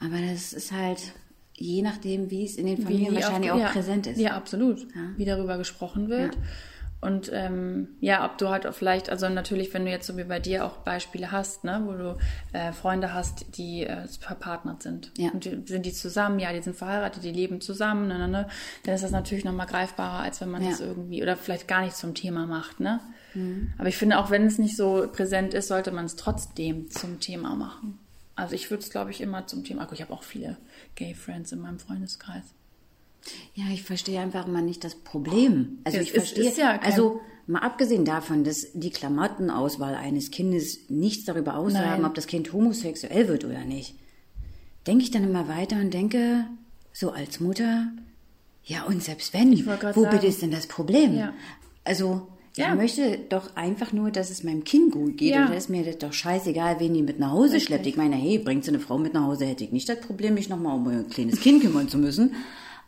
Aber 0.00 0.16
das 0.20 0.52
ist 0.52 0.72
halt, 0.72 1.12
je 1.54 1.82
nachdem, 1.82 2.30
wie 2.30 2.44
es 2.44 2.56
in 2.56 2.66
den 2.66 2.82
Familien 2.82 3.14
wahrscheinlich 3.14 3.52
auch 3.52 3.58
ja, 3.58 3.68
präsent 3.68 4.06
ist. 4.06 4.18
Ja, 4.18 4.36
absolut. 4.36 4.86
Wie 5.16 5.24
darüber 5.24 5.56
gesprochen 5.56 6.08
wird. 6.08 6.36
Und 7.04 7.30
ähm, 7.32 7.88
ja, 8.00 8.24
ob 8.24 8.38
du 8.38 8.48
halt 8.48 8.66
auch 8.66 8.72
vielleicht, 8.74 9.10
also 9.10 9.28
natürlich, 9.28 9.74
wenn 9.74 9.84
du 9.84 9.90
jetzt 9.90 10.06
so 10.06 10.16
wie 10.16 10.24
bei 10.24 10.40
dir 10.40 10.64
auch 10.64 10.78
Beispiele 10.78 11.30
hast, 11.30 11.62
ne, 11.64 11.82
wo 11.84 11.92
du 11.92 12.16
äh, 12.52 12.72
Freunde 12.72 13.12
hast, 13.12 13.58
die 13.58 13.84
äh, 13.84 14.06
verpartnert 14.18 14.82
sind. 14.82 15.12
Ja. 15.18 15.30
Und 15.30 15.44
die, 15.44 15.62
sind 15.66 15.84
die 15.84 15.92
zusammen, 15.92 16.38
ja, 16.38 16.52
die 16.52 16.62
sind 16.62 16.74
verheiratet, 16.76 17.22
die 17.22 17.30
leben 17.32 17.60
zusammen, 17.60 18.08
ne, 18.08 18.18
ne, 18.18 18.28
ne, 18.28 18.48
dann 18.84 18.94
ist 18.94 19.04
das 19.04 19.10
natürlich 19.10 19.44
nochmal 19.44 19.66
greifbarer, 19.66 20.20
als 20.22 20.40
wenn 20.40 20.50
man 20.50 20.62
Ja. 20.62 20.70
das 20.70 20.80
irgendwie 20.80 21.22
oder 21.22 21.36
vielleicht 21.36 21.68
gar 21.68 21.82
nicht 21.82 21.94
zum 21.96 22.14
Thema 22.14 22.46
macht, 22.46 22.80
ne? 22.80 23.00
Mhm. 23.34 23.72
Aber 23.76 23.88
ich 23.88 23.96
finde, 23.96 24.18
auch 24.18 24.30
wenn 24.30 24.46
es 24.46 24.58
nicht 24.58 24.76
so 24.76 25.06
präsent 25.12 25.52
ist, 25.52 25.68
sollte 25.68 25.90
man 25.90 26.06
es 26.06 26.16
trotzdem 26.16 26.90
zum 26.90 27.20
Thema 27.20 27.54
machen. 27.54 27.98
Also 28.36 28.54
ich 28.54 28.70
würde 28.70 28.82
es, 28.82 28.90
glaube 28.90 29.10
ich, 29.10 29.20
immer 29.20 29.46
zum 29.46 29.62
Thema. 29.62 29.86
Ich 29.92 30.00
habe 30.00 30.12
auch 30.12 30.22
viele 30.22 30.56
Gay 30.94 31.14
Friends 31.14 31.52
in 31.52 31.60
meinem 31.60 31.78
Freundeskreis. 31.78 32.44
Ja, 33.54 33.64
ich 33.72 33.82
verstehe 33.82 34.20
einfach 34.20 34.46
mal 34.46 34.62
nicht 34.62 34.84
das 34.84 34.94
Problem. 34.96 35.78
Also 35.84 35.98
Es 35.98 36.04
ich 36.04 36.08
ist- 36.10 36.16
verstehe, 36.16 36.48
ist 36.48 36.58
ja 36.58 36.78
kein- 36.78 36.90
also 36.92 37.20
mal 37.46 37.60
abgesehen 37.60 38.04
davon, 38.04 38.44
dass 38.44 38.66
die 38.74 38.90
Klamottenauswahl 38.90 39.94
eines 39.94 40.30
Kindes 40.30 40.88
nichts 40.88 41.24
darüber 41.24 41.56
aussagen, 41.56 42.02
Nein. 42.02 42.04
ob 42.04 42.14
das 42.14 42.26
Kind 42.26 42.52
homosexuell 42.52 43.28
wird 43.28 43.44
oder 43.44 43.64
nicht, 43.64 43.94
denke 44.86 45.04
ich 45.04 45.10
dann 45.10 45.24
immer 45.24 45.48
weiter 45.48 45.76
und 45.76 45.92
denke, 45.94 46.46
so 46.92 47.10
als 47.12 47.40
Mutter, 47.40 47.88
ja 48.64 48.84
und 48.84 49.02
selbst 49.02 49.34
wenn, 49.34 49.52
wo 49.66 49.70
sagen. 49.72 50.10
bitte 50.10 50.26
ist 50.26 50.42
denn 50.42 50.50
das 50.50 50.66
Problem? 50.66 51.14
Ja. 51.16 51.32
Also 51.84 52.28
Ja. 52.56 52.70
ich 52.70 52.76
möchte 52.76 53.18
doch 53.28 53.56
einfach 53.56 53.92
nur, 53.92 54.10
dass 54.10 54.30
es 54.30 54.42
meinem 54.44 54.64
Kind 54.64 54.92
gut 54.92 55.16
geht 55.18 55.34
Ja. 55.34 55.42
und 55.44 55.50
da 55.50 55.54
ist 55.54 55.68
mir 55.68 55.82
das 55.84 55.98
doch 55.98 56.12
scheißegal, 56.12 56.78
wen 56.80 56.94
die 56.94 57.02
mit 57.02 57.18
nach 57.18 57.32
Hause 57.32 57.54
Richtig. 57.54 57.64
schleppt. 57.64 57.86
Ich 57.86 57.96
meine, 57.96 58.14
hey, 58.16 58.38
bringt 58.38 58.64
sie 58.64 58.70
eine 58.70 58.80
Frau 58.80 58.96
mit 58.96 59.12
nach 59.12 59.24
Hause, 59.24 59.44
hätte 59.44 59.64
ich 59.64 59.72
nicht 59.72 59.88
das 59.88 60.00
Problem, 60.00 60.34
mich 60.34 60.48
nochmal 60.48 60.76
um 60.76 60.86
ein 60.88 61.08
kleines 61.08 61.40
Kind 61.40 61.62
kümmern 61.62 61.88
zu 61.88 61.98
müssen. 61.98 62.34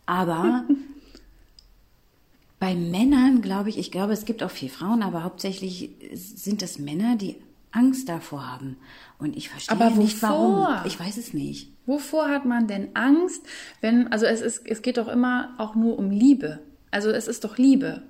Aber 0.06 0.64
bei 2.58 2.75
Männern 2.75 3.42
glaube 3.42 3.68
ich, 3.68 3.78
ich 3.78 3.90
glaube, 3.90 4.12
es 4.12 4.25
gibt 4.25 4.42
auch 4.42 4.50
viele 4.50 4.70
Frauen, 4.72 5.02
aber 5.02 5.25
hauptsächlich 5.25 5.90
sind 6.14 6.62
es 6.62 6.78
Männer, 6.78 7.16
die 7.16 7.36
Angst 7.72 8.08
davor 8.08 8.50
haben. 8.50 8.76
Und 9.18 9.36
ich 9.36 9.48
verstehe 9.50 9.76
Aber 9.78 9.90
nicht 9.90 10.22
warum. 10.22 10.52
wovor? 10.56 10.82
Ich 10.86 10.98
weiß 10.98 11.18
es 11.18 11.34
nicht. 11.34 11.68
Wovor 11.84 12.28
hat 12.28 12.46
man 12.46 12.66
denn 12.66 12.88
Angst, 12.94 13.42
wenn, 13.80 14.10
also 14.10 14.25
es 14.26 14.40
ist, 14.40 14.62
es 14.66 14.80
geht 14.82 14.96
doch 14.96 15.08
immer 15.08 15.54
auch 15.58 15.75
nur 15.75 15.98
um 15.98 16.10
Liebe. 16.10 16.60
Also 16.90 17.10
es 17.10 17.28
ist 17.28 17.44
doch 17.44 17.58
Liebe. 17.58 18.02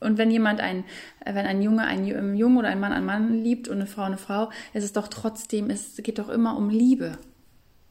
Und 0.00 0.18
wenn 0.18 0.30
jemand 0.30 0.60
ein, 0.60 0.84
wenn 1.24 1.46
ein 1.46 1.62
Junge 1.62 1.82
ein 1.84 2.04
Ju- 2.04 2.18
ein 2.18 2.36
Junge 2.36 2.58
oder 2.58 2.68
ein 2.68 2.80
Mann 2.80 2.92
einen 2.92 3.06
Mann 3.06 3.42
liebt 3.42 3.68
und 3.68 3.76
eine 3.76 3.86
Frau 3.86 4.02
eine 4.02 4.18
Frau, 4.18 4.50
es 4.72 4.84
ist 4.84 4.96
doch 4.96 5.08
trotzdem, 5.08 5.70
es 5.70 5.94
geht 6.02 6.18
doch 6.18 6.28
immer 6.28 6.56
um 6.56 6.68
Liebe. 6.68 7.16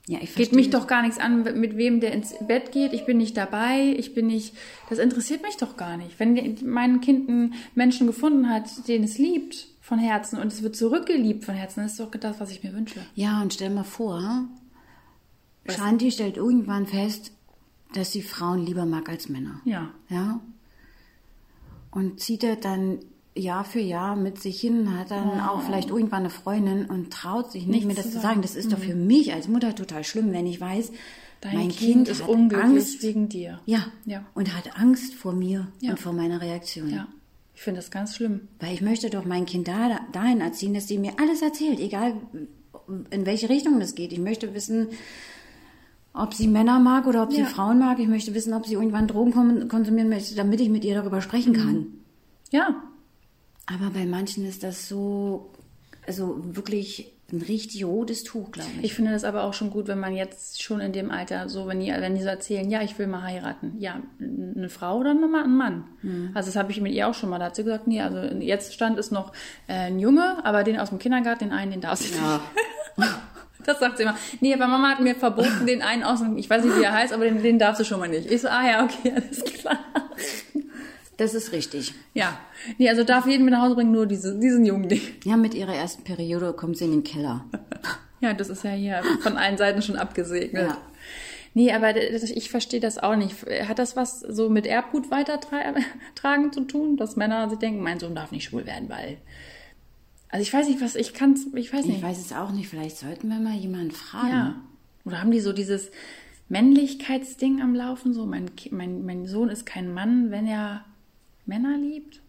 Ja, 0.07 0.17
ich 0.17 0.35
Geht 0.35 0.47
verstehe. 0.49 0.55
mich 0.57 0.69
doch 0.69 0.87
gar 0.87 1.01
nichts 1.01 1.17
an, 1.17 1.43
mit 1.43 1.77
wem 1.77 2.01
der 2.01 2.11
ins 2.11 2.33
Bett 2.45 2.73
geht. 2.73 2.91
Ich 2.91 3.05
bin 3.05 3.17
nicht 3.17 3.37
dabei. 3.37 3.95
Ich 3.97 4.13
bin 4.13 4.27
nicht. 4.27 4.53
Das 4.89 4.99
interessiert 4.99 5.41
mich 5.43 5.55
doch 5.55 5.77
gar 5.77 5.95
nicht. 5.95 6.19
Wenn 6.19 6.57
mein 6.65 6.99
Kind 6.99 7.29
einen 7.29 7.53
Menschen 7.73 8.07
gefunden 8.07 8.49
hat, 8.49 8.87
den 8.89 9.03
es 9.03 9.17
liebt 9.17 9.67
von 9.79 9.99
Herzen 9.99 10.39
und 10.39 10.47
es 10.47 10.61
wird 10.61 10.75
zurückgeliebt 10.75 11.45
von 11.45 11.55
Herzen, 11.55 11.83
das 11.83 11.93
ist 11.93 11.99
doch 12.01 12.11
das, 12.11 12.39
was 12.41 12.51
ich 12.51 12.63
mir 12.63 12.73
wünsche. 12.73 12.99
Ja, 13.15 13.41
und 13.41 13.53
stell 13.53 13.69
mal 13.69 13.83
vor, 13.85 14.45
Shanti 15.69 16.11
stellt 16.11 16.35
irgendwann 16.35 16.85
fest, 16.85 17.31
dass 17.93 18.11
sie 18.11 18.23
Frauen 18.23 18.65
lieber 18.65 18.85
mag 18.85 19.07
als 19.07 19.29
Männer. 19.29 19.61
Ja. 19.63 19.91
Ja. 20.09 20.41
Und 21.91 22.19
zieht 22.19 22.43
er 22.43 22.57
dann 22.57 22.99
Jahr 23.35 23.65
für 23.65 23.79
Jahr 23.79 24.15
mit 24.15 24.39
sich 24.41 24.59
hin, 24.61 24.97
hat 24.99 25.09
dann 25.11 25.39
auch 25.39 25.61
vielleicht 25.61 25.89
irgendwann 25.89 26.19
eine 26.21 26.29
Freundin 26.29 26.85
und 26.85 27.11
traut 27.11 27.51
sich 27.51 27.63
nicht. 27.65 27.83
Nichts 27.83 27.87
mehr 27.87 27.95
das 27.95 28.11
zu 28.11 28.19
sagen. 28.19 28.41
Das 28.41 28.55
ist 28.55 28.71
doch 28.71 28.77
für 28.77 28.95
mich 28.95 29.33
als 29.33 29.47
Mutter 29.47 29.73
total 29.73 30.03
schlimm, 30.03 30.31
wenn 30.31 30.45
ich 30.45 30.61
weiß, 30.61 30.91
Dein 31.41 31.55
mein 31.55 31.69
Kind, 31.69 31.77
Kind, 32.05 32.07
ist 32.09 32.21
unglücklich 32.27 32.69
Angst. 32.71 33.03
wegen 33.03 33.27
dir. 33.29 33.59
Ja. 33.65 33.85
Ja. 34.05 34.23
Und 34.35 34.55
hat 34.55 34.77
Angst 34.79 35.13
vor 35.15 35.33
mir 35.33 35.67
Ja. 35.81 35.91
und 35.91 35.99
vor 35.99 36.13
meiner 36.13 36.41
Reaktion. 36.41 36.89
Ja. 36.89 37.07
Ich 37.55 37.61
finde 37.61 37.79
das 37.79 37.91
ganz 37.91 38.15
schlimm. 38.15 38.47
Weil 38.59 38.73
ich 38.73 38.81
möchte 38.81 39.09
doch 39.09 39.25
mein 39.25 39.45
Kind 39.45 39.67
da, 39.67 39.99
dahin 40.11 40.39
erziehen, 40.41 40.73
dass 40.73 40.87
sie 40.87 40.97
mir 40.97 41.13
alles 41.19 41.41
erzählt, 41.41 41.79
egal 41.79 42.13
in 43.11 43.25
welche 43.25 43.49
Richtung 43.49 43.79
das 43.79 43.95
geht. 43.95 44.11
Ich 44.13 44.19
möchte 44.19 44.53
wissen, 44.53 44.87
ob 46.13 46.33
sie 46.33 46.47
Männer 46.47 46.79
mag 46.79 47.07
oder 47.07 47.23
ob 47.23 47.31
sie 47.33 47.39
Ja. 47.41 47.45
Frauen 47.45 47.79
mag. 47.79 47.99
Ich 47.99 48.07
möchte 48.07 48.33
wissen, 48.35 48.53
ob 48.53 48.65
sie 48.67 48.73
irgendwann 48.75 49.07
Drogen 49.07 49.31
kon- 49.33 49.67
konsumieren 49.67 50.09
möchte, 50.09 50.35
damit 50.35 50.61
ich 50.61 50.69
mit 50.69 50.85
ihr 50.85 50.93
darüber 50.95 51.21
sprechen 51.21 51.53
kann. 51.53 51.87
Ja. 52.51 52.83
Aber 53.65 53.91
bei 53.91 54.05
manchen 54.05 54.45
ist 54.45 54.63
das 54.63 54.87
so 54.87 55.53
also 56.07 56.37
wirklich 56.55 57.11
ein 57.31 57.41
richtig 57.41 57.83
rotes 57.85 58.23
Tuch, 58.23 58.51
glaube 58.51 58.69
ich. 58.77 58.85
Ich 58.85 58.93
finde 58.93 59.11
das 59.11 59.23
aber 59.23 59.43
auch 59.43 59.53
schon 59.53 59.71
gut, 59.71 59.87
wenn 59.87 59.99
man 59.99 60.15
jetzt 60.15 60.61
schon 60.61 60.79
in 60.79 60.93
dem 60.93 61.09
Alter, 61.09 61.49
so 61.49 61.67
wenn 61.67 61.79
die, 61.79 61.87
wenn 61.87 62.15
die 62.15 62.21
so 62.21 62.27
erzählen, 62.27 62.69
ja, 62.69 62.81
ich 62.81 62.99
will 62.99 63.07
mal 63.07 63.23
heiraten. 63.23 63.73
Ja, 63.79 64.01
eine 64.19 64.69
Frau 64.69 64.99
oder 64.99 65.11
ein 65.11 65.57
Mann? 65.57 65.85
Mhm. 66.03 66.31
Also 66.33 66.49
das 66.49 66.55
habe 66.55 66.71
ich 66.71 66.79
mit 66.79 66.93
ihr 66.93 67.07
auch 67.07 67.15
schon 67.15 67.29
mal 67.29 67.39
dazu 67.39 67.63
gesagt, 67.63 67.87
nee, 67.87 68.01
also 68.01 68.19
jetzt 68.19 68.73
stand 68.73 68.99
es 68.99 69.09
noch 69.09 69.33
äh, 69.67 69.87
ein 69.87 69.99
Junge, 69.99 70.45
aber 70.45 70.63
den 70.63 70.77
aus 70.79 70.89
dem 70.89 70.99
Kindergarten, 70.99 71.45
den 71.45 71.53
einen, 71.53 71.71
den 71.71 71.81
darfst 71.81 72.11
du 72.11 72.15
ja. 72.15 72.41
nicht. 72.97 73.09
Das 73.65 73.79
sagt 73.79 73.95
sie 73.95 74.03
immer. 74.03 74.17
Nee, 74.41 74.53
aber 74.53 74.67
Mama 74.67 74.89
hat 74.89 74.99
mir 74.99 75.15
verboten, 75.15 75.65
den 75.65 75.81
einen 75.81 76.03
aus 76.03 76.19
dem, 76.19 76.37
ich 76.37 76.49
weiß 76.49 76.65
nicht, 76.65 76.77
wie 76.77 76.83
er 76.83 76.91
heißt, 76.91 77.13
aber 77.13 77.23
den, 77.23 77.41
den 77.41 77.59
darfst 77.59 77.79
du 77.79 77.85
schon 77.85 77.97
mal 77.97 78.09
nicht. 78.09 78.29
Ich 78.29 78.41
so, 78.41 78.49
ah 78.49 78.61
ja, 78.61 78.83
okay, 78.83 79.13
alles 79.15 79.41
klar. 79.41 79.79
Das 81.17 81.33
ist 81.35 81.51
richtig. 81.51 81.93
Ja. 82.13 82.39
Nee, 82.77 82.89
also 82.89 83.03
darf 83.03 83.27
jeden 83.27 83.45
mit 83.45 83.53
nach 83.53 83.61
Hause 83.61 83.75
bringen, 83.75 83.91
nur 83.91 84.05
diese, 84.05 84.37
diesen 84.39 84.65
Jungen 84.65 84.87
nicht. 84.87 85.25
Ja, 85.25 85.37
mit 85.37 85.53
ihrer 85.53 85.75
ersten 85.75 86.03
Periode 86.03 86.53
kommt 86.53 86.77
sie 86.77 86.85
in 86.85 86.91
den 86.91 87.03
Keller. 87.03 87.45
ja, 88.19 88.33
das 88.33 88.49
ist 88.49 88.63
ja 88.63 88.71
hier 88.71 89.03
von 89.21 89.37
allen 89.37 89.57
Seiten 89.57 89.81
schon 89.81 89.95
abgesegnet. 89.95 90.69
Ja. 90.69 90.77
Nee, 91.55 91.71
aber 91.71 91.95
ich 91.95 92.49
verstehe 92.49 92.79
das 92.79 92.97
auch 92.97 93.15
nicht. 93.15 93.45
Hat 93.67 93.77
das 93.77 93.95
was 93.95 94.21
so 94.21 94.49
mit 94.49 94.65
Erbgut 94.65 95.11
weitertragen 95.11 96.51
zu 96.51 96.61
tun, 96.61 96.97
dass 96.97 97.15
Männer 97.15 97.47
sich 97.49 97.59
denken, 97.59 97.83
mein 97.83 97.99
Sohn 97.99 98.15
darf 98.15 98.31
nicht 98.31 98.45
schwul 98.45 98.65
werden, 98.65 98.89
weil. 98.89 99.17
Also 100.29 100.41
ich 100.41 100.51
weiß 100.51 100.67
nicht, 100.67 100.81
was 100.81 100.95
ich 100.95 101.13
kann 101.13 101.37
ich 101.53 101.71
weiß 101.71 101.85
nicht. 101.85 101.97
Ich 101.97 102.03
weiß 102.03 102.17
es 102.17 102.33
auch 102.33 102.49
nicht. 102.49 102.69
Vielleicht 102.69 102.97
sollten 102.97 103.27
wir 103.27 103.39
mal 103.39 103.53
jemanden 103.53 103.91
fragen. 103.91 104.29
Ja. 104.29 104.55
Oder 105.05 105.21
haben 105.21 105.29
die 105.29 105.41
so 105.41 105.53
dieses 105.53 105.91
Männlichkeitsding 106.49 107.61
am 107.61 107.75
Laufen? 107.75 108.13
So, 108.13 108.25
mein, 108.25 108.49
mein, 108.71 109.05
mein 109.05 109.27
Sohn 109.27 109.49
ist 109.49 109.67
kein 109.67 109.93
Mann, 109.93 110.31
wenn 110.31 110.47
er 110.47 110.85
Männer 111.45 111.77
liebt? 111.77 112.21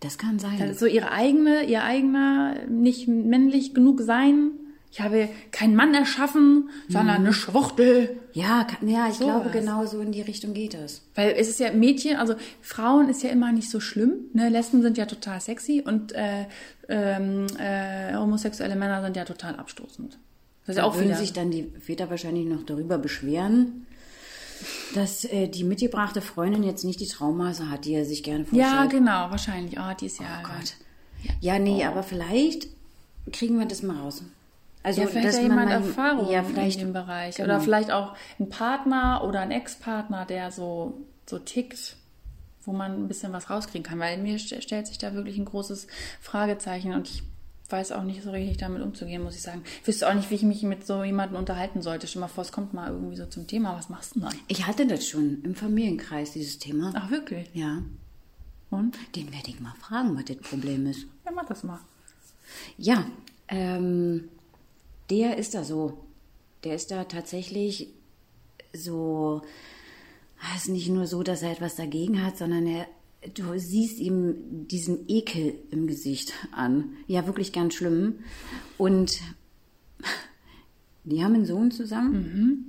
Das 0.00 0.16
kann 0.16 0.38
sein. 0.38 0.74
so 0.74 0.86
ihre 0.86 1.10
eigene, 1.10 1.64
ihr 1.64 1.82
eigener, 1.82 2.54
nicht 2.68 3.08
männlich 3.08 3.74
genug 3.74 4.00
sein. 4.00 4.52
Ich 4.90 5.00
habe 5.00 5.28
keinen 5.50 5.74
Mann 5.74 5.92
erschaffen, 5.92 6.70
sondern 6.88 7.20
mhm. 7.20 7.26
eine 7.26 7.32
Schwuchtel. 7.34 8.16
Ja, 8.32 8.64
kann, 8.64 8.88
ja, 8.88 9.08
ich 9.08 9.16
so 9.16 9.24
glaube, 9.24 9.46
was. 9.46 9.52
genau 9.52 9.84
so 9.84 10.00
in 10.00 10.12
die 10.12 10.22
Richtung 10.22 10.54
geht 10.54 10.74
es. 10.74 11.02
Weil 11.14 11.34
es 11.36 11.48
ist 11.48 11.60
ja 11.60 11.72
Mädchen, 11.72 12.16
also 12.16 12.36
Frauen 12.62 13.08
ist 13.08 13.22
ja 13.22 13.30
immer 13.30 13.52
nicht 13.52 13.70
so 13.70 13.80
schlimm. 13.80 14.14
Ne? 14.32 14.48
Lesben 14.48 14.80
sind 14.80 14.96
ja 14.96 15.04
total 15.04 15.40
sexy 15.40 15.82
und 15.84 16.12
äh, 16.12 16.46
ähm, 16.88 17.46
äh, 17.58 18.14
homosexuelle 18.14 18.76
Männer 18.76 19.02
sind 19.02 19.16
ja 19.16 19.24
total 19.24 19.56
abstoßend. 19.56 20.18
Das 20.64 20.76
ist 20.76 20.78
da 20.78 20.84
auch 20.84 20.96
würden 20.96 21.14
sich 21.14 21.32
dann 21.32 21.50
die 21.50 21.70
Väter 21.80 22.08
wahrscheinlich 22.08 22.46
noch 22.46 22.62
darüber 22.62 22.98
beschweren, 22.98 23.86
dass 24.94 25.24
äh, 25.24 25.48
die 25.48 25.64
mitgebrachte 25.64 26.20
Freundin 26.20 26.62
jetzt 26.62 26.84
nicht 26.84 27.00
die 27.00 27.06
Traummaße 27.06 27.70
hat, 27.70 27.84
die 27.84 27.94
er 27.94 28.04
sich 28.04 28.22
gerne 28.22 28.44
vorstellt. 28.44 28.72
Ja, 28.72 28.84
genau, 28.86 29.30
wahrscheinlich. 29.30 29.78
Oh, 29.78 29.94
die 29.98 30.06
ist 30.06 30.20
ja. 30.20 30.40
Oh 30.42 30.48
Gott. 30.48 30.74
Ja, 31.40 31.58
nee, 31.58 31.82
oh. 31.84 31.88
aber 31.88 32.02
vielleicht 32.02 32.68
kriegen 33.32 33.58
wir 33.58 33.66
das 33.66 33.82
mal 33.82 33.98
raus. 33.98 34.22
Also, 34.82 35.02
ja, 35.02 35.06
vielleicht 35.06 35.26
dass 35.26 35.36
ja 35.36 35.42
jemand 35.42 35.70
Erfahrung 35.70 36.30
ja, 36.30 36.42
vielleicht, 36.42 36.80
in 36.80 36.88
dem 36.88 36.92
Bereich. 36.92 37.36
Genau. 37.36 37.48
Oder 37.48 37.60
vielleicht 37.60 37.90
auch 37.90 38.14
ein 38.38 38.48
Partner 38.48 39.24
oder 39.24 39.40
ein 39.40 39.50
Ex-Partner, 39.50 40.24
der 40.24 40.50
so, 40.50 40.94
so 41.26 41.38
tickt, 41.38 41.96
wo 42.64 42.72
man 42.72 42.92
ein 42.92 43.08
bisschen 43.08 43.32
was 43.32 43.50
rauskriegen 43.50 43.82
kann. 43.82 43.98
Weil 43.98 44.18
mir 44.18 44.38
stellt 44.38 44.86
sich 44.86 44.98
da 44.98 45.14
wirklich 45.14 45.36
ein 45.36 45.44
großes 45.44 45.88
Fragezeichen 46.20 46.94
und 46.94 47.08
ich 47.08 47.22
weiß 47.70 47.92
auch 47.92 48.02
nicht 48.02 48.22
so 48.22 48.30
richtig 48.30 48.56
damit 48.56 48.82
umzugehen, 48.82 49.22
muss 49.22 49.36
ich 49.36 49.42
sagen. 49.42 49.62
Ich 49.82 49.86
wüsste 49.88 50.08
auch 50.08 50.14
nicht, 50.14 50.30
wie 50.30 50.36
ich 50.36 50.42
mich 50.42 50.62
mit 50.62 50.86
so 50.86 51.04
jemandem 51.04 51.38
unterhalten 51.38 51.82
sollte. 51.82 52.06
Stell 52.06 52.20
mal 52.20 52.28
vor, 52.28 52.42
es 52.42 52.52
kommt 52.52 52.72
mal 52.72 52.90
irgendwie 52.90 53.16
so 53.16 53.26
zum 53.26 53.46
Thema. 53.46 53.76
Was 53.76 53.88
machst 53.88 54.14
du 54.14 54.20
denn 54.20 54.30
dann? 54.30 54.38
Ich 54.48 54.66
hatte 54.66 54.86
das 54.86 55.06
schon 55.06 55.42
im 55.42 55.54
Familienkreis, 55.54 56.32
dieses 56.32 56.58
Thema. 56.58 56.92
Ach, 56.94 57.10
wirklich? 57.10 57.48
Ja. 57.52 57.82
Und? 58.70 58.96
Den 59.14 59.32
werde 59.32 59.50
ich 59.50 59.60
mal 59.60 59.74
fragen, 59.80 60.16
was 60.16 60.24
das 60.24 60.38
Problem 60.38 60.86
ist. 60.86 61.06
Ja, 61.24 61.32
mach 61.34 61.46
das 61.46 61.62
mal. 61.62 61.80
Ja, 62.78 63.04
ähm, 63.48 64.28
der 65.10 65.36
ist 65.36 65.54
da 65.54 65.64
so. 65.64 65.98
Der 66.64 66.74
ist 66.74 66.90
da 66.90 67.04
tatsächlich 67.04 67.88
so. 68.72 69.42
Es 70.54 70.62
ist 70.62 70.68
nicht 70.68 70.88
nur 70.88 71.06
so, 71.06 71.22
dass 71.22 71.42
er 71.42 71.50
etwas 71.50 71.76
dagegen 71.76 72.24
hat, 72.24 72.38
sondern 72.38 72.66
er 72.66 72.86
du 73.34 73.58
siehst 73.58 73.98
ihm 73.98 74.66
diesen 74.68 75.08
Ekel 75.08 75.54
im 75.70 75.86
Gesicht 75.86 76.32
an. 76.52 76.90
Ja, 77.06 77.26
wirklich 77.26 77.52
ganz 77.52 77.74
schlimm. 77.74 78.20
Und 78.76 79.20
die 81.04 81.22
haben 81.24 81.34
einen 81.34 81.46
Sohn 81.46 81.70
zusammen. 81.70 82.12
Mhm. 82.12 82.64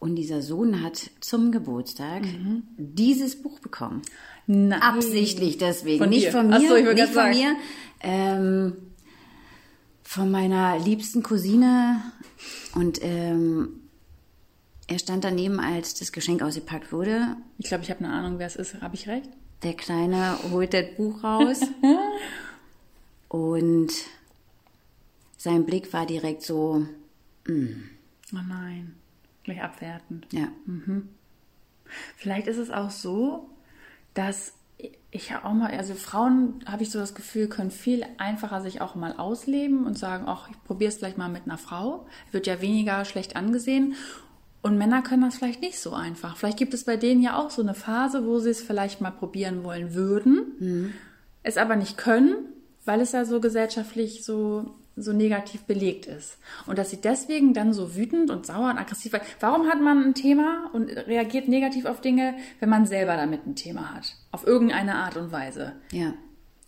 Und 0.00 0.14
dieser 0.14 0.42
Sohn 0.42 0.82
hat 0.82 1.10
zum 1.20 1.50
Geburtstag 1.50 2.22
mhm. 2.22 2.62
dieses 2.76 3.42
Buch 3.42 3.58
bekommen. 3.58 4.02
Nein. 4.46 4.80
Absichtlich 4.80 5.58
deswegen. 5.58 5.98
Von 5.98 6.10
nicht 6.10 6.30
von 6.30 6.48
mir, 6.48 6.60
so, 6.60 6.74
nicht 6.74 7.04
von 7.06 7.14
sagen. 7.14 7.36
mir. 7.36 7.56
Ähm, 8.00 8.72
von 10.02 10.30
meiner 10.30 10.78
liebsten 10.78 11.22
Cousine. 11.22 12.00
Und 12.74 13.00
ähm, 13.02 13.87
er 14.88 14.98
stand 14.98 15.22
daneben, 15.22 15.60
als 15.60 15.94
das 15.94 16.12
Geschenk 16.12 16.42
ausgepackt 16.42 16.92
wurde. 16.92 17.36
Ich 17.58 17.68
glaube, 17.68 17.84
ich 17.84 17.90
habe 17.90 18.04
eine 18.04 18.12
Ahnung, 18.12 18.38
wer 18.38 18.46
es 18.46 18.56
ist. 18.56 18.80
Habe 18.80 18.94
ich 18.94 19.06
recht? 19.06 19.28
Der 19.62 19.74
Kleine 19.74 20.38
holt 20.50 20.72
das 20.72 20.86
Buch 20.96 21.22
raus. 21.22 21.60
und 23.28 23.92
sein 25.36 25.66
Blick 25.66 25.92
war 25.92 26.06
direkt 26.06 26.42
so. 26.42 26.86
Mm. 27.46 27.84
Oh 28.32 28.40
nein, 28.48 28.94
gleich 29.44 29.62
abwertend. 29.62 30.26
Ja. 30.32 30.48
Mhm. 30.64 31.10
Vielleicht 32.16 32.46
ist 32.46 32.58
es 32.58 32.70
auch 32.70 32.90
so, 32.90 33.50
dass 34.14 34.54
ich 35.10 35.34
auch 35.34 35.52
mal, 35.52 35.70
also 35.76 35.94
Frauen, 35.94 36.64
habe 36.66 36.82
ich 36.82 36.90
so 36.90 36.98
das 36.98 37.14
Gefühl, 37.14 37.48
können 37.48 37.70
viel 37.70 38.04
einfacher 38.18 38.62
sich 38.62 38.80
auch 38.80 38.94
mal 38.94 39.16
ausleben 39.16 39.86
und 39.86 39.98
sagen, 39.98 40.24
ach, 40.26 40.48
ich 40.50 40.62
probiere 40.64 40.88
es 40.88 40.96
vielleicht 40.96 41.18
mal 41.18 41.28
mit 41.28 41.44
einer 41.44 41.58
Frau. 41.58 42.06
Wird 42.30 42.46
ja 42.46 42.60
weniger 42.60 43.04
schlecht 43.04 43.36
angesehen. 43.36 43.94
Und 44.60 44.76
Männer 44.76 45.02
können 45.02 45.22
das 45.22 45.36
vielleicht 45.36 45.62
nicht 45.62 45.78
so 45.78 45.92
einfach. 45.92 46.36
Vielleicht 46.36 46.58
gibt 46.58 46.74
es 46.74 46.84
bei 46.84 46.96
denen 46.96 47.22
ja 47.22 47.36
auch 47.36 47.50
so 47.50 47.62
eine 47.62 47.74
Phase, 47.74 48.26
wo 48.26 48.38
sie 48.38 48.50
es 48.50 48.60
vielleicht 48.60 49.00
mal 49.00 49.10
probieren 49.10 49.62
wollen 49.62 49.94
würden, 49.94 50.52
mhm. 50.58 50.92
es 51.42 51.56
aber 51.56 51.76
nicht 51.76 51.96
können, 51.96 52.34
weil 52.84 53.00
es 53.00 53.12
ja 53.12 53.24
so 53.24 53.40
gesellschaftlich 53.40 54.24
so, 54.24 54.74
so 54.96 55.12
negativ 55.12 55.62
belegt 55.62 56.06
ist. 56.06 56.38
Und 56.66 56.78
dass 56.78 56.90
sie 56.90 57.00
deswegen 57.00 57.54
dann 57.54 57.72
so 57.72 57.94
wütend 57.94 58.30
und 58.30 58.46
sauer 58.46 58.70
und 58.70 58.78
aggressiv 58.78 59.12
werden. 59.12 59.26
Warum 59.40 59.68
hat 59.68 59.80
man 59.80 60.02
ein 60.02 60.14
Thema 60.14 60.70
und 60.72 60.88
reagiert 60.88 61.48
negativ 61.48 61.84
auf 61.84 62.00
Dinge, 62.00 62.34
wenn 62.60 62.68
man 62.68 62.86
selber 62.86 63.16
damit 63.16 63.46
ein 63.46 63.54
Thema 63.54 63.94
hat? 63.94 64.16
Auf 64.32 64.46
irgendeine 64.46 64.96
Art 64.96 65.16
und 65.16 65.30
Weise. 65.30 65.74
Ja. 65.92 66.14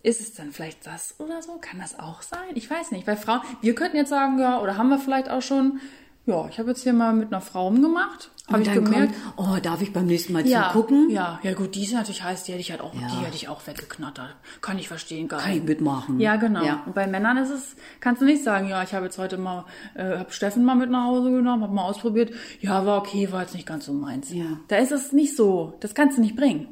Ist 0.02 0.20
es 0.20 0.32
dann 0.32 0.52
vielleicht 0.52 0.86
das 0.86 1.16
oder 1.18 1.42
so? 1.42 1.58
Kann 1.60 1.78
das 1.78 1.98
auch 1.98 2.22
sein? 2.22 2.54
Ich 2.54 2.70
weiß 2.70 2.90
nicht. 2.92 3.06
Weil 3.06 3.16
Frauen, 3.16 3.40
wir 3.60 3.74
könnten 3.74 3.96
jetzt 3.96 4.08
sagen, 4.08 4.38
ja, 4.38 4.60
oder 4.60 4.78
haben 4.78 4.88
wir 4.88 4.98
vielleicht 4.98 5.28
auch 5.28 5.42
schon, 5.42 5.80
ja, 6.26 6.48
ich 6.48 6.58
habe 6.58 6.70
jetzt 6.70 6.82
hier 6.82 6.92
mal 6.92 7.12
mit 7.12 7.32
einer 7.32 7.40
Frau 7.40 7.68
umgemacht. 7.68 8.30
Habe 8.46 8.62
ich 8.62 8.72
gemerkt. 8.72 9.14
Kommt, 9.36 9.48
oh, 9.48 9.60
darf 9.62 9.80
ich 9.80 9.92
beim 9.92 10.06
nächsten 10.06 10.32
Mal 10.32 10.46
ja, 10.46 10.70
zugucken? 10.72 11.08
Ja, 11.10 11.38
ja 11.42 11.54
gut, 11.54 11.74
die 11.76 11.84
ist 11.84 11.92
natürlich 11.92 12.22
heiß, 12.22 12.44
die 12.44 12.52
hätte 12.52 12.60
ich 12.60 12.70
halt 12.72 12.80
auch, 12.80 12.92
ja. 12.94 13.06
die 13.08 13.24
hätte 13.24 13.36
ich 13.36 13.48
auch 13.48 13.64
weggeknattert. 13.66 14.34
Kann 14.60 14.78
ich 14.78 14.88
verstehen, 14.88 15.28
gar 15.28 15.40
Kann 15.40 15.52
ich 15.52 15.62
mitmachen. 15.62 16.18
Ja, 16.18 16.36
genau. 16.36 16.64
Ja. 16.64 16.82
Und 16.84 16.94
bei 16.94 17.06
Männern 17.06 17.36
ist 17.36 17.50
es, 17.50 17.76
kannst 18.00 18.22
du 18.22 18.26
nicht 18.26 18.42
sagen, 18.42 18.68
ja, 18.68 18.82
ich 18.82 18.92
habe 18.92 19.06
jetzt 19.06 19.18
heute 19.18 19.38
mal, 19.38 19.66
äh, 19.94 20.18
habe 20.18 20.32
Steffen 20.32 20.64
mal 20.64 20.74
mit 20.74 20.90
nach 20.90 21.04
Hause 21.04 21.30
genommen, 21.30 21.62
habe 21.62 21.72
mal 21.72 21.84
ausprobiert. 21.84 22.32
Ja, 22.60 22.84
war 22.84 22.98
okay, 22.98 23.30
war 23.30 23.42
jetzt 23.42 23.54
nicht 23.54 23.66
ganz 23.66 23.86
so 23.86 23.92
meins. 23.92 24.32
Ja. 24.32 24.58
Da 24.66 24.76
ist 24.76 24.92
es 24.92 25.12
nicht 25.12 25.36
so. 25.36 25.74
Das 25.80 25.94
kannst 25.94 26.18
du 26.18 26.22
nicht 26.22 26.34
bringen. 26.34 26.68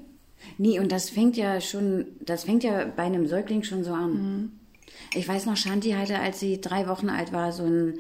Nee, 0.57 0.81
und 0.81 0.91
das 0.91 1.11
fängt 1.11 1.37
ja 1.37 1.61
schon, 1.61 2.07
das 2.21 2.45
fängt 2.45 2.65
ja 2.65 2.87
bei 2.97 3.05
einem 3.05 3.29
Säugling 3.29 3.63
schon 3.63 3.85
so 3.85 3.93
an. 3.93 4.13
Mhm. 4.13 4.53
Ich 5.15 5.29
weiß 5.29 5.47
noch, 5.47 5.57
Shanti 5.57 5.93
hatte, 5.93 6.19
als 6.19 6.41
sie 6.41 6.61
drei 6.61 6.89
Wochen 6.89 7.09
alt 7.09 7.33
war, 7.33 7.53
so 7.53 7.65
ein 7.65 7.99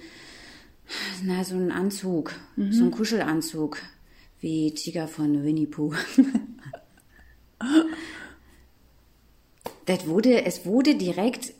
na, 1.23 1.45
so 1.45 1.55
ein 1.57 1.71
Anzug, 1.71 2.33
mhm. 2.57 2.73
so 2.73 2.85
ein 2.85 2.91
Kuschelanzug, 2.91 3.79
wie 4.41 4.73
Tiger 4.73 5.09
von 5.09 5.45
Winnie 5.45 5.67
Pooh. 5.67 5.95
das 9.87 10.07
wurde, 10.07 10.45
es 10.45 10.65
wurde 10.65 10.95
direkt, 10.95 11.53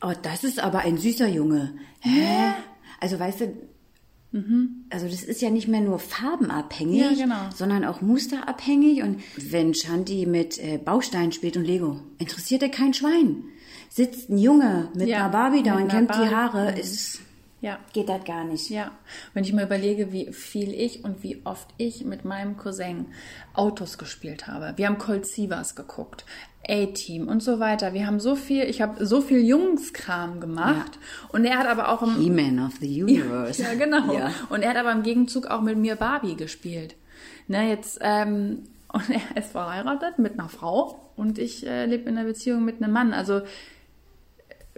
oh, 0.00 0.12
das 0.22 0.44
ist 0.44 0.60
aber 0.60 0.80
ein 0.80 0.98
süßer 0.98 1.28
Junge. 1.28 1.74
Hä? 2.00 2.54
Also 3.00 3.18
weißt 3.18 3.40
du, 3.40 3.52
mhm. 4.32 4.84
also 4.90 5.08
das 5.08 5.22
ist 5.22 5.42
ja 5.42 5.50
nicht 5.50 5.68
mehr 5.68 5.80
nur 5.80 5.98
farbenabhängig, 5.98 7.00
ja, 7.00 7.24
genau. 7.24 7.50
sondern 7.54 7.84
auch 7.84 8.00
musterabhängig. 8.00 9.02
Und 9.02 9.22
wenn 9.36 9.74
Shanti 9.74 10.26
mit 10.26 10.58
äh, 10.58 10.78
Bausteinen 10.78 11.32
spielt 11.32 11.56
und 11.56 11.64
Lego, 11.64 12.00
interessiert 12.18 12.62
er 12.62 12.70
kein 12.70 12.94
Schwein. 12.94 13.44
Sitzt 13.88 14.30
ein 14.30 14.38
Junge 14.38 14.88
mit 14.94 15.08
ja, 15.08 15.18
einer 15.18 15.28
Barbie 15.28 15.62
da 15.62 15.76
und 15.76 15.88
kämmt 15.88 16.14
die 16.14 16.34
Haare, 16.34 16.78
ist 16.78 17.20
ja. 17.62 17.78
Geht 17.92 18.08
das 18.08 18.24
gar 18.24 18.44
nicht. 18.44 18.68
Ja. 18.70 18.90
Wenn 19.32 19.44
ich 19.44 19.52
mir 19.52 19.62
überlege, 19.62 20.12
wie 20.12 20.32
viel 20.32 20.74
ich 20.74 21.04
und 21.04 21.22
wie 21.22 21.40
oft 21.44 21.68
ich 21.78 22.04
mit 22.04 22.24
meinem 22.24 22.56
Cousin 22.56 23.06
Autos 23.54 23.98
gespielt 23.98 24.48
habe. 24.48 24.74
Wir 24.76 24.88
haben 24.88 24.98
Colt 24.98 25.26
Sievers 25.26 25.76
geguckt, 25.76 26.24
A-Team 26.68 27.28
und 27.28 27.40
so 27.40 27.60
weiter. 27.60 27.94
Wir 27.94 28.08
haben 28.08 28.18
so 28.18 28.34
viel, 28.34 28.64
ich 28.64 28.82
habe 28.82 29.06
so 29.06 29.20
viel 29.20 29.44
Jungskram 29.44 30.40
gemacht. 30.40 30.92
Ja. 30.94 31.28
Und 31.30 31.44
er 31.44 31.58
hat 31.58 31.68
aber 31.68 31.88
auch 31.90 32.02
im. 32.02 32.16
He-Man 32.16 32.58
of 32.66 32.74
the 32.80 33.02
Universe. 33.02 33.62
Ja, 33.62 33.68
ja 33.72 33.78
genau. 33.78 34.12
Ja. 34.12 34.32
Und 34.48 34.62
er 34.62 34.70
hat 34.70 34.76
aber 34.76 34.90
im 34.90 35.04
Gegenzug 35.04 35.46
auch 35.46 35.62
mit 35.62 35.78
mir 35.78 35.94
Barbie 35.94 36.34
gespielt. 36.34 36.96
Ne, 37.46 37.68
jetzt, 37.68 38.00
ähm, 38.02 38.64
und 38.92 39.08
er 39.08 39.36
ist 39.40 39.52
verheiratet 39.52 40.18
mit 40.18 40.38
einer 40.38 40.48
Frau 40.48 41.12
und 41.16 41.38
ich 41.38 41.64
äh, 41.64 41.86
lebe 41.86 42.10
in 42.10 42.18
einer 42.18 42.26
Beziehung 42.26 42.64
mit 42.64 42.82
einem 42.82 42.92
Mann. 42.92 43.12
Also 43.12 43.42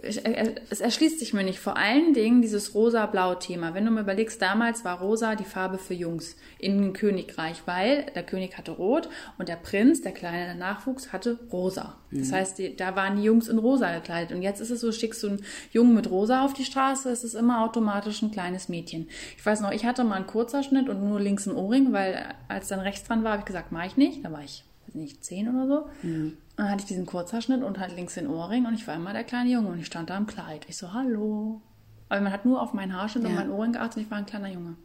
es 0.05 0.81
erschließt 0.81 1.19
sich 1.19 1.33
mir 1.33 1.43
nicht. 1.43 1.59
Vor 1.59 1.77
allen 1.77 2.13
Dingen 2.13 2.41
dieses 2.41 2.73
rosa-blau-Thema. 2.75 3.73
Wenn 3.73 3.85
du 3.85 3.91
mir 3.91 4.01
überlegst, 4.01 4.41
damals 4.41 4.85
war 4.85 4.99
rosa 4.99 5.35
die 5.35 5.43
Farbe 5.43 5.77
für 5.77 5.93
Jungs 5.93 6.35
in 6.59 6.93
Königreich, 6.93 7.63
weil 7.65 8.05
der 8.15 8.23
König 8.23 8.57
hatte 8.57 8.71
rot 8.71 9.09
und 9.37 9.49
der 9.49 9.55
Prinz, 9.55 10.01
der 10.01 10.11
kleine 10.11 10.55
Nachwuchs, 10.55 11.11
hatte 11.11 11.39
rosa. 11.51 11.95
Das 12.11 12.31
heißt, 12.31 12.59
die, 12.59 12.75
da 12.75 12.95
waren 12.95 13.17
die 13.17 13.23
Jungs 13.23 13.47
in 13.47 13.57
rosa 13.57 13.93
gekleidet. 13.93 14.35
Und 14.35 14.41
jetzt 14.41 14.61
ist 14.61 14.69
es 14.69 14.79
so, 14.81 14.91
schickst 14.91 15.21
du 15.23 15.27
einen 15.27 15.45
Jungen 15.71 15.93
mit 15.93 16.09
rosa 16.09 16.45
auf 16.45 16.53
die 16.53 16.63
Straße, 16.63 17.09
ist 17.09 17.23
es 17.23 17.33
immer 17.33 17.63
automatisch 17.63 18.21
ein 18.21 18.31
kleines 18.31 18.69
Mädchen. 18.69 19.09
Ich 19.37 19.45
weiß 19.45 19.61
noch, 19.61 19.71
ich 19.71 19.85
hatte 19.85 20.03
mal 20.03 20.15
einen 20.15 20.27
Kurzerschnitt 20.27 20.87
und 20.87 21.03
nur 21.03 21.19
links 21.19 21.47
einen 21.47 21.57
Ohrring, 21.57 21.91
weil 21.91 22.33
als 22.47 22.67
dann 22.67 22.79
rechts 22.79 23.07
dran 23.07 23.23
war, 23.23 23.31
habe 23.31 23.41
ich 23.41 23.45
gesagt, 23.45 23.71
mache 23.71 23.87
ich 23.87 23.97
nicht. 23.97 24.23
Da 24.23 24.31
war 24.31 24.43
ich, 24.43 24.63
weiß 24.87 24.95
nicht, 24.95 25.23
zehn 25.25 25.49
oder 25.49 25.67
so. 25.67 25.89
Dann 26.57 26.69
hatte 26.69 26.81
ich 26.81 26.87
diesen 26.87 27.05
Kurzhaarschnitt 27.05 27.63
und 27.63 27.79
halt 27.79 27.95
links 27.95 28.13
den 28.13 28.27
Ohrring 28.27 28.65
und 28.65 28.73
ich 28.75 28.87
war 28.87 28.95
immer 28.95 29.11
der 29.13 29.23
kleine 29.25 29.49
Junge 29.49 29.69
und 29.69 29.79
ich 29.79 29.85
stand 29.87 30.09
da 30.09 30.17
im 30.17 30.25
Kleid. 30.27 30.65
Ich 30.69 30.77
so, 30.77 30.93
hallo. 30.93 31.61
Aber 32.07 32.21
man 32.21 32.31
hat 32.31 32.45
nur 32.45 32.61
auf 32.61 32.73
meinen 32.73 32.93
Haarschnitt 32.95 33.25
und 33.25 33.31
Ja. 33.31 33.35
meinen 33.37 33.51
Ohrring 33.51 33.73
geachtet 33.73 33.97
und 33.97 34.03
ich 34.03 34.11
war 34.11 34.17
ein 34.19 34.25
kleiner 34.25 34.49
Junge. 34.49 34.75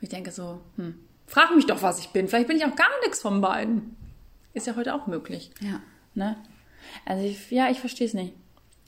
Ich 0.00 0.08
denke 0.08 0.30
so, 0.32 0.60
hm, 0.76 0.94
frag 1.26 1.54
mich 1.54 1.66
doch, 1.66 1.82
was 1.82 1.98
ich 2.00 2.08
bin. 2.10 2.28
Vielleicht 2.28 2.48
bin 2.48 2.56
ich 2.56 2.64
auch 2.64 2.74
gar 2.76 2.88
nichts 3.04 3.20
von 3.20 3.40
beiden. 3.40 3.96
Ist 4.52 4.66
ja 4.66 4.74
heute 4.76 4.94
auch 4.94 5.06
möglich. 5.06 5.50
Ja. 5.60 5.80
Ne? 6.14 6.36
Also 7.04 7.24
ich, 7.24 7.50
ja, 7.50 7.68
ich 7.70 7.78
verstehe 7.80 8.06
es 8.06 8.14
nicht. 8.14 8.34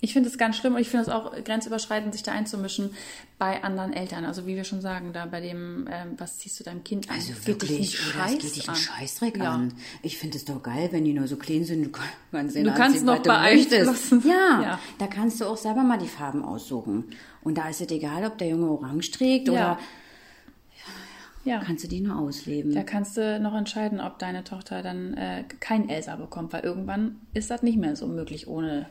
Ich 0.00 0.12
finde 0.12 0.28
es 0.28 0.38
ganz 0.38 0.56
schlimm 0.56 0.74
und 0.76 0.80
ich 0.80 0.90
finde 0.90 1.02
es 1.02 1.08
auch 1.08 1.32
grenzüberschreitend, 1.42 2.12
sich 2.12 2.22
da 2.22 2.30
einzumischen 2.30 2.94
bei 3.36 3.64
anderen 3.64 3.92
Eltern. 3.92 4.24
Also 4.24 4.46
wie 4.46 4.54
wir 4.54 4.62
schon 4.62 4.80
sagen, 4.80 5.12
da 5.12 5.26
bei 5.26 5.40
dem, 5.40 5.88
ähm, 5.90 6.14
was 6.18 6.38
ziehst 6.38 6.60
du 6.60 6.64
deinem 6.64 6.84
Kind 6.84 7.08
an? 7.10 7.16
Also 7.16 7.32
wirklich, 7.46 7.70
einen 7.70 7.80
oder 7.80 8.24
es 8.26 8.30
Scheiß 8.30 8.38
geht 8.42 8.56
dich 8.56 8.68
einen 8.68 8.76
Scheißdreck 8.76 9.36
Ja. 9.38 9.50
an. 9.52 9.74
Ich 10.02 10.16
finde 10.18 10.36
es 10.36 10.44
doch 10.44 10.62
geil, 10.62 10.90
wenn 10.92 11.04
die 11.04 11.12
nur 11.14 11.26
so 11.26 11.36
klein 11.36 11.64
sind. 11.64 11.82
Du 11.84 11.90
kannst, 11.90 12.54
den 12.54 12.64
Du 12.64 12.72
kannst 12.74 13.04
noch 13.04 13.24
möchtest. 13.24 13.70
beeinflussen. 13.70 14.22
Ja, 14.28 14.62
Ja. 14.62 14.78
da 14.98 15.06
kannst 15.08 15.40
du 15.40 15.46
auch 15.46 15.56
selber 15.56 15.82
mal 15.82 15.98
die 15.98 16.06
Farben 16.06 16.44
aussuchen. 16.44 17.06
Und 17.42 17.58
da 17.58 17.68
ist 17.68 17.80
es 17.80 17.90
egal, 17.90 18.24
ob 18.24 18.38
der 18.38 18.48
Junge 18.50 18.70
orange 18.70 19.10
trägt 19.10 19.48
Ja. 19.48 19.52
oder 19.52 19.78
Ja. 21.44 21.58
kannst 21.64 21.82
du 21.84 21.88
die 21.88 22.00
nur 22.00 22.16
ausleben. 22.18 22.72
Da 22.74 22.82
kannst 22.82 23.16
du 23.16 23.40
noch 23.40 23.54
entscheiden, 23.54 24.00
ob 24.00 24.18
deine 24.18 24.44
Tochter 24.44 24.82
dann 24.82 25.14
äh, 25.14 25.44
kein 25.60 25.88
Elsa 25.88 26.16
bekommt, 26.16 26.52
weil 26.52 26.62
irgendwann 26.62 27.20
ist 27.34 27.50
das 27.50 27.62
nicht 27.62 27.78
mehr 27.78 27.96
so 27.96 28.06
möglich 28.06 28.46
ohne 28.48 28.88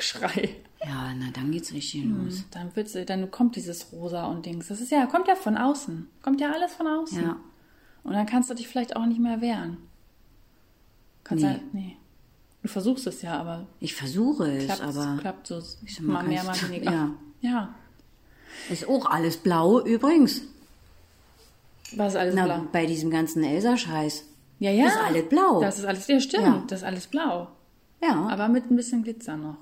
Geschrei. 0.00 0.56
Ja, 0.82 1.12
na 1.14 1.26
dann 1.30 1.50
geht's 1.52 1.74
richtig 1.74 2.06
los. 2.06 2.44
Dann 2.50 2.74
wird 2.74 2.88
sie, 2.88 3.04
dann 3.04 3.30
kommt 3.30 3.54
dieses 3.54 3.92
Rosa 3.92 4.24
und 4.28 4.46
Dings. 4.46 4.68
Das 4.68 4.80
ist 4.80 4.90
ja, 4.90 5.04
kommt 5.04 5.28
ja 5.28 5.34
von 5.36 5.58
außen. 5.58 6.08
Kommt 6.22 6.40
ja 6.40 6.50
alles 6.52 6.72
von 6.72 6.86
außen. 6.86 7.22
Ja. 7.22 7.36
Und 8.02 8.14
dann 8.14 8.24
kannst 8.24 8.48
du 8.48 8.54
dich 8.54 8.66
vielleicht 8.66 8.96
auch 8.96 9.04
nicht 9.04 9.20
mehr 9.20 9.42
wehren. 9.42 9.76
Kannst 11.22 11.44
Nee. 11.44 11.50
ja, 11.50 11.60
nee. 11.74 11.96
Du 12.62 12.68
versuchst 12.68 13.06
es 13.08 13.20
ja, 13.20 13.38
aber 13.38 13.66
Ich 13.78 13.94
versuche 13.94 14.50
es, 14.50 14.64
klappt, 14.64 14.80
aber 14.82 15.18
klappt 15.20 15.46
so 15.46 15.62
mal, 16.00 16.22
mal 16.22 16.28
mehr, 16.28 16.44
mal 16.44 16.62
weniger. 16.62 16.90
ja. 16.90 17.10
ja. 17.42 17.74
ist 18.70 18.88
auch 18.88 19.04
alles 19.04 19.36
blau 19.36 19.80
übrigens. 19.80 20.40
Was 21.94 22.14
ist 22.14 22.20
alles 22.20 22.34
Na, 22.34 22.44
blau? 22.46 22.66
bei 22.72 22.86
diesem 22.86 23.10
ganzen 23.10 23.44
Elsa-Scheiß. 23.44 24.24
Ja, 24.60 24.70
ja. 24.70 24.86
ist 24.86 24.96
alles 24.96 25.28
blau. 25.28 25.60
Das 25.60 25.78
ist 25.78 25.84
alles, 25.84 26.06
ja, 26.08 26.20
stimmt. 26.20 26.44
Ja. 26.44 26.64
Das 26.68 26.80
ist 26.80 26.84
alles 26.86 27.06
blau. 27.06 27.48
Ja, 28.02 28.28
Aber 28.28 28.48
mit 28.48 28.70
ein 28.70 28.76
bisschen 28.76 29.02
Glitzer 29.02 29.36
noch. 29.36 29.56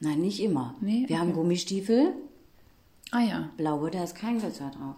Nein, 0.00 0.20
nicht 0.20 0.40
immer. 0.40 0.74
Nee, 0.80 1.04
Wir 1.06 1.18
haben 1.18 1.28
okay. 1.30 1.38
Gummistiefel, 1.38 2.12
Ah 3.12 3.20
ja. 3.20 3.50
blaue, 3.56 3.90
da 3.90 4.04
ist 4.04 4.14
kein 4.14 4.38
Glitzer 4.38 4.70
drauf. 4.70 4.96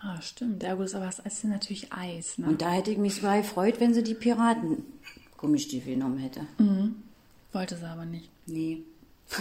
Ah, 0.00 0.20
stimmt. 0.22 0.62
Ja 0.62 0.74
gut, 0.74 0.84
ist 0.86 0.94
aber 0.94 1.08
es 1.08 1.18
ist 1.18 1.44
natürlich 1.44 1.92
Eis, 1.92 2.38
ne? 2.38 2.46
Und 2.46 2.62
da 2.62 2.70
hätte 2.70 2.90
ich 2.92 2.98
mich 2.98 3.16
so 3.16 3.26
gefreut, 3.28 3.80
wenn 3.80 3.94
sie 3.94 4.04
die 4.04 4.14
Piraten-Gummistiefel 4.14 5.94
genommen 5.94 6.18
hätte. 6.18 6.40
Wollte 7.52 7.76
sie 7.76 7.86
aber 7.88 8.04
nicht. 8.04 8.30
Nee. 8.46 8.82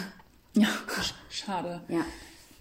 Ja, 0.53 0.69
schade. 1.29 1.81
Ja. 1.87 2.03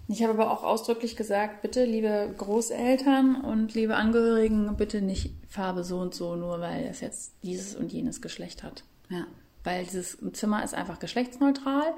Ich 0.07 0.21
habe 0.21 0.33
aber 0.33 0.51
auch 0.51 0.63
ausdrücklich 0.63 1.15
gesagt, 1.15 1.63
bitte, 1.63 1.83
liebe 1.83 2.31
Großeltern 2.37 3.41
und 3.41 3.73
liebe 3.73 3.95
Angehörigen, 3.95 4.77
bitte 4.77 5.01
nicht 5.01 5.31
Farbe 5.49 5.83
so 5.83 5.97
und 5.97 6.13
so, 6.13 6.35
nur 6.35 6.59
weil 6.59 6.83
es 6.85 7.01
jetzt 7.01 7.33
dieses 7.41 7.73
und 7.75 7.91
jenes 7.91 8.21
Geschlecht 8.21 8.61
hat. 8.61 8.83
Ja. 9.09 9.25
Weil 9.63 9.85
dieses 9.85 10.17
Zimmer 10.33 10.63
ist 10.63 10.73
einfach 10.73 10.99
geschlechtsneutral 10.99 11.93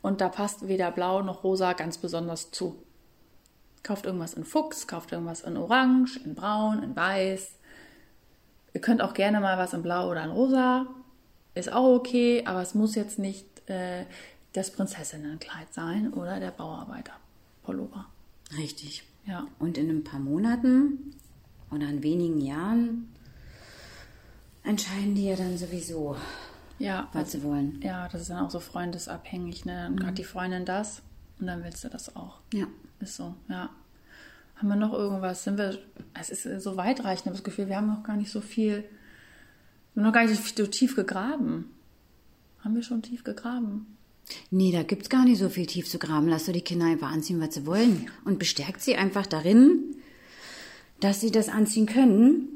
und 0.00 0.20
da 0.20 0.28
passt 0.28 0.66
weder 0.66 0.90
blau 0.90 1.22
noch 1.22 1.44
rosa 1.44 1.72
ganz 1.72 1.98
besonders 1.98 2.50
zu. 2.50 2.82
Kauft 3.82 4.06
irgendwas 4.06 4.34
in 4.34 4.44
Fuchs, 4.44 4.86
kauft 4.86 5.12
irgendwas 5.12 5.42
in 5.42 5.56
Orange, 5.56 6.20
in 6.24 6.34
Braun, 6.34 6.82
in 6.82 6.96
Weiß. 6.96 7.52
Ihr 8.74 8.80
könnt 8.80 9.02
auch 9.02 9.14
gerne 9.14 9.40
mal 9.40 9.58
was 9.58 9.72
in 9.72 9.82
Blau 9.82 10.10
oder 10.10 10.24
in 10.24 10.30
Rosa. 10.30 10.86
Ist 11.54 11.72
auch 11.72 11.94
okay, 11.96 12.44
aber 12.46 12.62
es 12.62 12.74
muss 12.74 12.94
jetzt 12.94 13.18
nicht 13.18 13.68
äh, 13.68 14.04
das 14.52 14.70
Prinzessinnenkleid 14.70 15.72
sein 15.72 16.12
oder 16.12 16.40
der 16.40 16.50
Bauarbeiter-Pullover. 16.50 18.06
Richtig. 18.56 19.04
Ja. 19.26 19.46
Und 19.58 19.78
in 19.78 19.90
ein 19.90 20.04
paar 20.04 20.20
Monaten 20.20 21.14
oder 21.70 21.88
in 21.88 22.02
wenigen 22.02 22.40
Jahren 22.40 23.08
entscheiden 24.64 25.14
die 25.14 25.26
ja 25.26 25.36
dann 25.36 25.58
sowieso, 25.58 26.16
Ja, 26.82 27.08
was 27.12 27.30
sie 27.30 27.42
wollen. 27.44 27.80
ja, 27.80 28.08
das 28.08 28.22
ist 28.22 28.30
dann 28.30 28.44
auch 28.44 28.50
so 28.50 28.58
freundesabhängig. 28.58 29.64
Ne? 29.64 29.92
Dann 29.96 30.06
hat 30.06 30.18
die 30.18 30.24
Freundin 30.24 30.64
das 30.64 31.02
und 31.38 31.46
dann 31.46 31.62
willst 31.62 31.84
du 31.84 31.88
das 31.88 32.16
auch. 32.16 32.40
Ja. 32.52 32.66
Ist 32.98 33.16
so, 33.16 33.34
ja. 33.48 33.70
Haben 34.56 34.68
wir 34.68 34.76
noch 34.76 34.92
irgendwas? 34.92 35.44
Sind 35.44 35.58
wir, 35.58 35.78
es 36.14 36.30
ist 36.30 36.62
so 36.62 36.76
weitreichend, 36.76 37.20
ich 37.20 37.26
habe 37.26 37.36
das 37.36 37.44
Gefühl, 37.44 37.68
wir 37.68 37.76
haben 37.76 37.86
noch 37.86 38.02
gar 38.02 38.16
nicht 38.16 38.30
so 38.30 38.40
viel, 38.40 38.84
wir 39.94 40.02
haben 40.02 40.08
noch 40.08 40.12
gar 40.12 40.26
nicht 40.26 40.56
so 40.56 40.66
tief 40.66 40.96
gegraben. 40.96 41.70
Haben 42.60 42.74
wir 42.74 42.82
schon 42.82 43.02
tief 43.02 43.22
gegraben? 43.22 43.86
Nee, 44.50 44.72
da 44.72 44.82
gibt's 44.82 45.08
gar 45.08 45.24
nicht 45.24 45.38
so 45.38 45.48
viel 45.48 45.66
tief 45.66 45.88
zu 45.88 45.98
graben. 45.98 46.28
Lass 46.28 46.46
doch 46.46 46.52
die 46.52 46.62
Kinder 46.62 46.86
einfach 46.86 47.10
anziehen, 47.10 47.40
was 47.40 47.54
sie 47.54 47.66
wollen. 47.66 48.08
Und 48.24 48.38
bestärkt 48.38 48.80
sie 48.80 48.96
einfach 48.96 49.26
darin, 49.26 49.96
dass 51.00 51.20
sie 51.20 51.30
das 51.30 51.48
anziehen 51.48 51.86
können 51.86 52.51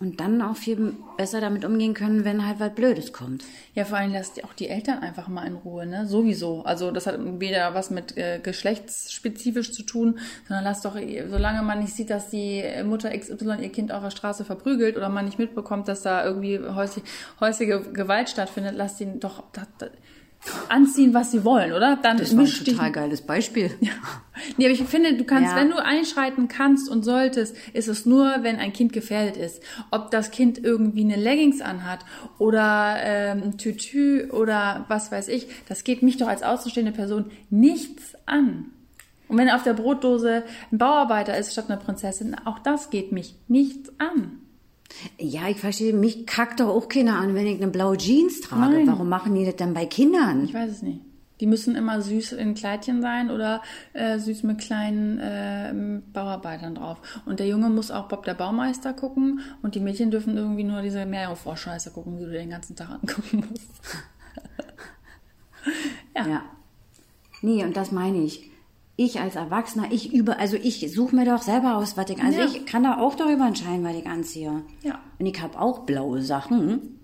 und 0.00 0.18
dann 0.18 0.40
auch 0.40 0.56
viel 0.56 0.94
besser 1.18 1.42
damit 1.42 1.62
umgehen 1.66 1.92
können, 1.92 2.24
wenn 2.24 2.46
halt 2.46 2.58
was 2.58 2.74
Blödes 2.74 3.12
kommt. 3.12 3.44
Ja, 3.74 3.84
vor 3.84 3.98
allem 3.98 4.14
lasst 4.14 4.42
auch 4.42 4.54
die 4.54 4.68
Eltern 4.68 5.00
einfach 5.00 5.28
mal 5.28 5.46
in 5.46 5.56
Ruhe, 5.56 5.84
ne? 5.84 6.06
Sowieso. 6.06 6.62
Also 6.62 6.90
das 6.90 7.06
hat 7.06 7.18
weder 7.38 7.74
was 7.74 7.90
mit 7.90 8.16
äh, 8.16 8.40
geschlechtsspezifisch 8.42 9.72
zu 9.72 9.82
tun, 9.82 10.18
sondern 10.48 10.64
lasst 10.64 10.86
doch, 10.86 10.96
solange 11.28 11.62
man 11.62 11.80
nicht 11.80 11.92
sieht, 11.92 12.08
dass 12.08 12.30
die 12.30 12.64
Mutter 12.82 13.10
XY 13.16 13.56
ihr 13.60 13.68
Kind 13.68 13.92
auf 13.92 14.02
der 14.02 14.10
Straße 14.10 14.46
verprügelt 14.46 14.96
oder 14.96 15.10
man 15.10 15.26
nicht 15.26 15.38
mitbekommt, 15.38 15.86
dass 15.86 16.00
da 16.00 16.24
irgendwie 16.24 16.58
häuslich, 16.58 17.04
häusliche 17.38 17.82
Gewalt 17.92 18.30
stattfindet, 18.30 18.76
lasst 18.76 19.02
ihn 19.02 19.20
doch 19.20 19.44
da, 19.52 19.66
da, 19.76 19.88
anziehen, 20.68 21.12
was 21.14 21.30
sie 21.30 21.44
wollen, 21.44 21.72
oder? 21.72 21.96
Dann 22.02 22.16
Das 22.16 22.34
war 22.34 22.42
ein 22.44 22.46
dich 22.46 22.64
total 22.64 22.92
geiles 22.92 23.22
Beispiel. 23.22 23.70
Nee, 24.56 24.64
aber 24.64 24.72
ich 24.72 24.82
finde, 24.84 25.14
du 25.14 25.24
kannst, 25.24 25.50
Ja. 25.50 25.56
wenn 25.56 25.68
du 25.68 25.76
einschreiten 25.76 26.48
kannst 26.48 26.88
und 26.88 27.04
solltest, 27.04 27.54
ist 27.74 27.88
es 27.88 28.06
nur, 28.06 28.36
wenn 28.40 28.56
ein 28.56 28.72
Kind 28.72 28.94
gefährdet 28.94 29.36
ist. 29.36 29.62
Ob 29.90 30.10
das 30.10 30.30
Kind 30.30 30.56
irgendwie 30.64 31.04
eine 31.04 31.16
Leggings 31.16 31.60
anhat 31.60 32.00
oder 32.38 32.96
ähm, 33.02 33.42
ein 33.44 33.58
Tütü 33.58 34.30
oder 34.30 34.86
was 34.88 35.12
weiß 35.12 35.28
ich, 35.28 35.46
das 35.68 35.84
geht 35.84 36.02
mich 36.02 36.16
doch 36.16 36.26
als 36.26 36.42
außenstehende 36.42 36.92
Person 36.92 37.26
nichts 37.50 38.14
an. 38.24 38.70
Und 39.28 39.36
wenn 39.36 39.50
auf 39.50 39.62
der 39.62 39.74
Brotdose 39.74 40.42
ein 40.72 40.78
Bauarbeiter 40.78 41.36
ist 41.36 41.52
statt 41.52 41.66
einer 41.68 41.78
Prinzessin, 41.78 42.34
auch 42.46 42.58
das 42.60 42.88
geht 42.88 43.12
mich 43.12 43.34
nichts 43.46 43.92
an. 43.98 44.39
Ja, 45.18 45.48
ich 45.48 45.58
verstehe, 45.58 45.92
mich 45.92 46.26
kackt 46.26 46.60
doch 46.60 46.68
auch 46.68 46.88
keiner 46.88 47.16
an, 47.18 47.34
wenn 47.34 47.46
ich 47.46 47.60
eine 47.60 47.70
blaue 47.70 47.96
Jeans 47.96 48.40
trage. 48.40 48.76
Nein. 48.76 48.86
Warum 48.86 49.08
machen 49.08 49.34
die 49.34 49.44
das 49.44 49.56
dann 49.56 49.74
bei 49.74 49.86
Kindern? 49.86 50.44
Ich 50.44 50.54
weiß 50.54 50.70
es 50.70 50.82
nicht. 50.82 51.00
Die 51.40 51.46
müssen 51.46 51.74
immer 51.74 52.02
süß 52.02 52.32
in 52.32 52.54
Kleidchen 52.54 53.00
sein 53.00 53.30
oder 53.30 53.62
äh, 53.94 54.18
süß 54.18 54.42
mit 54.42 54.58
kleinen 54.58 55.18
äh, 55.18 56.00
Bauarbeitern 56.12 56.74
drauf. 56.74 56.98
Und 57.24 57.40
der 57.40 57.46
Junge 57.46 57.70
muss 57.70 57.90
auch 57.90 58.08
Bob 58.08 58.24
der 58.24 58.34
Baumeister 58.34 58.92
gucken 58.92 59.40
und 59.62 59.74
die 59.74 59.80
Mädchen 59.80 60.10
dürfen 60.10 60.36
irgendwie 60.36 60.64
nur 60.64 60.82
diese 60.82 61.06
Meerjungfrau-Scheiße 61.06 61.92
gucken, 61.92 62.18
die 62.18 62.24
du 62.24 62.30
den 62.30 62.50
ganzen 62.50 62.76
Tag 62.76 62.90
angucken 62.90 63.44
musst. 63.48 63.70
ja. 66.14 66.28
Ja. 66.28 66.42
Nee, 67.40 67.64
und 67.64 67.74
das 67.74 67.90
meine 67.90 68.18
ich. 68.18 68.49
Ich 69.02 69.18
als 69.18 69.34
Erwachsener, 69.34 69.90
ich 69.90 70.12
über, 70.12 70.38
also 70.38 70.56
ich 70.56 70.92
suche 70.92 71.16
mir 71.16 71.24
doch 71.24 71.40
selber 71.40 71.76
aus, 71.76 71.96
was 71.96 72.10
ich, 72.10 72.20
also 72.22 72.38
Ja. 72.38 72.44
ich 72.44 72.66
kann 72.66 72.82
da 72.82 72.98
auch 72.98 73.14
darüber 73.14 73.46
entscheiden, 73.46 73.82
was 73.82 73.96
ich 73.96 74.06
anziehe. 74.06 74.62
Ja. 74.82 74.98
Und 75.18 75.24
ich 75.24 75.40
habe 75.40 75.58
auch 75.58 75.86
blaue 75.86 76.20
Sachen. 76.20 77.00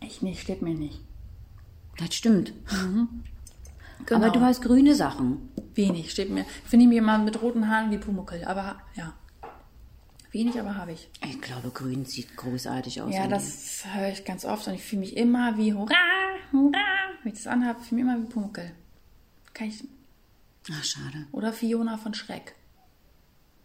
Ich 0.00 0.22
nicht, 0.22 0.40
steht 0.40 0.60
mir 0.60 0.74
nicht. 0.74 1.00
Das 1.98 2.16
stimmt. 2.16 2.52
Genau. 4.06 4.26
Aber 4.26 4.30
du 4.30 4.40
hast 4.40 4.60
grüne 4.60 4.96
Sachen. 4.96 5.48
Wenig, 5.74 6.10
steht 6.10 6.30
mir. 6.30 6.44
Finde 6.64 6.86
ich 6.86 6.88
mir 6.88 7.00
mal 7.02 7.18
mit 7.18 7.40
roten 7.42 7.68
Haaren 7.68 7.92
wie 7.92 7.98
Pumuckel, 7.98 8.44
aber 8.44 8.78
ja. 8.96 9.12
Wenig, 10.32 10.58
aber 10.58 10.74
habe 10.74 10.92
ich. 10.92 11.08
Ich 11.24 11.40
glaube, 11.40 11.70
grün 11.70 12.06
sieht 12.06 12.36
großartig 12.36 13.02
aus. 13.02 13.14
Ja, 13.14 13.28
das 13.28 13.84
höre 13.94 14.08
ich 14.10 14.24
ganz 14.24 14.44
oft 14.44 14.66
und 14.66 14.74
ich 14.74 14.82
fühle 14.82 15.00
mich 15.00 15.16
immer 15.16 15.56
wie 15.56 15.74
Hurra, 15.74 15.94
Hurra. 16.50 16.72
Wenn 17.22 17.32
ich 17.32 17.38
das 17.38 17.46
anhabe, 17.46 17.78
fühle 17.84 18.00
ich 18.00 18.04
mich 18.06 18.14
immer 18.14 18.20
wie 18.20 18.28
Pumuckel. 18.32 18.72
Kann 19.54 19.68
ich. 19.68 19.84
Ach, 20.70 20.84
schade. 20.84 21.26
Oder 21.32 21.52
Fiona 21.52 21.96
von 21.96 22.14
Schreck. 22.14 22.54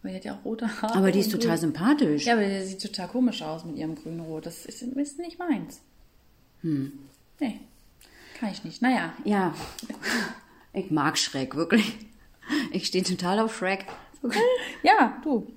Weil 0.01 0.11
die 0.11 0.17
hat 0.17 0.25
ja 0.25 0.35
auch 0.35 0.45
rote 0.45 0.67
Haare. 0.81 0.95
Aber 0.95 1.11
die 1.11 1.19
ist 1.19 1.31
total 1.31 1.51
grün. 1.51 1.59
sympathisch. 1.59 2.25
Ja, 2.25 2.33
aber 2.33 2.43
die 2.45 2.61
sieht 2.63 2.81
total 2.81 3.07
komisch 3.07 3.41
aus 3.41 3.63
mit 3.65 3.75
ihrem 3.77 3.95
grün-rot. 3.95 4.45
Das 4.45 4.65
ist, 4.65 4.81
ist 4.81 5.19
nicht 5.19 5.39
meins. 5.39 5.81
Hm. 6.61 6.91
Nee, 7.39 7.59
kann 8.39 8.51
ich 8.51 8.63
nicht. 8.63 8.81
Naja, 8.81 9.13
Ja, 9.25 9.53
ich 10.73 10.91
mag 10.91 11.17
Shrek, 11.17 11.55
wirklich. 11.55 11.97
Ich 12.71 12.87
stehe 12.87 13.03
total 13.03 13.39
auf 13.39 13.55
Shrek. 13.57 13.85
ja, 14.83 15.21
du. 15.23 15.47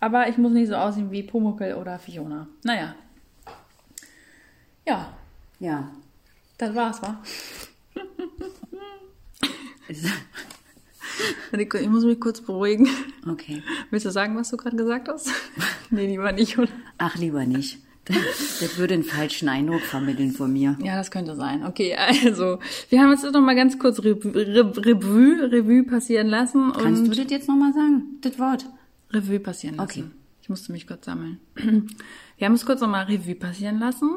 Aber 0.00 0.28
ich 0.28 0.36
muss 0.38 0.52
nicht 0.52 0.68
so 0.68 0.74
aussehen 0.76 1.10
wie 1.10 1.22
Pumuckl 1.22 1.74
oder 1.74 1.98
Fiona. 1.98 2.48
Naja. 2.64 2.94
Ja, 4.86 5.12
Ja. 5.60 5.90
das 6.56 6.74
war's, 6.74 7.00
wa? 7.02 7.22
Ich 11.52 11.88
muss 11.88 12.04
mich 12.04 12.20
kurz 12.20 12.40
beruhigen. 12.40 12.88
Okay. 13.28 13.62
Willst 13.90 14.06
du 14.06 14.10
sagen, 14.10 14.36
was 14.36 14.50
du 14.50 14.56
gerade 14.56 14.76
gesagt 14.76 15.08
hast? 15.08 15.30
nee, 15.90 16.06
lieber 16.06 16.32
nicht, 16.32 16.58
oder? 16.58 16.68
Ach, 16.98 17.16
lieber 17.16 17.44
nicht. 17.46 17.78
Das 18.06 18.78
würde 18.78 18.94
einen 18.94 19.04
falschen 19.04 19.48
Eindruck 19.48 19.82
vermitteln 19.82 20.32
von 20.32 20.52
mir. 20.52 20.78
Ja, 20.82 20.96
das 20.96 21.10
könnte 21.10 21.36
sein. 21.36 21.64
Okay, 21.66 21.94
also, 21.94 22.58
wir 22.88 23.00
haben 23.00 23.10
uns 23.10 23.22
jetzt 23.22 23.32
noch 23.32 23.42
mal 23.42 23.54
ganz 23.54 23.78
kurz 23.78 23.98
Revue, 23.98 24.34
Revue, 24.34 25.52
Revue 25.52 25.84
passieren 25.84 26.28
lassen. 26.28 26.72
Kannst 26.72 27.06
du 27.06 27.10
das 27.10 27.30
jetzt 27.30 27.48
nochmal 27.48 27.72
sagen? 27.74 28.18
Das 28.22 28.38
Wort? 28.38 28.64
Revue 29.10 29.40
passieren 29.40 29.76
lassen. 29.76 30.00
Okay. 30.00 30.10
Ich 30.40 30.48
musste 30.48 30.72
mich 30.72 30.86
kurz 30.86 31.04
sammeln. 31.04 31.40
Wir 32.38 32.46
haben 32.46 32.54
es 32.54 32.64
kurz 32.64 32.80
nochmal 32.80 33.04
Revue 33.04 33.34
passieren 33.34 33.78
lassen, 33.78 34.08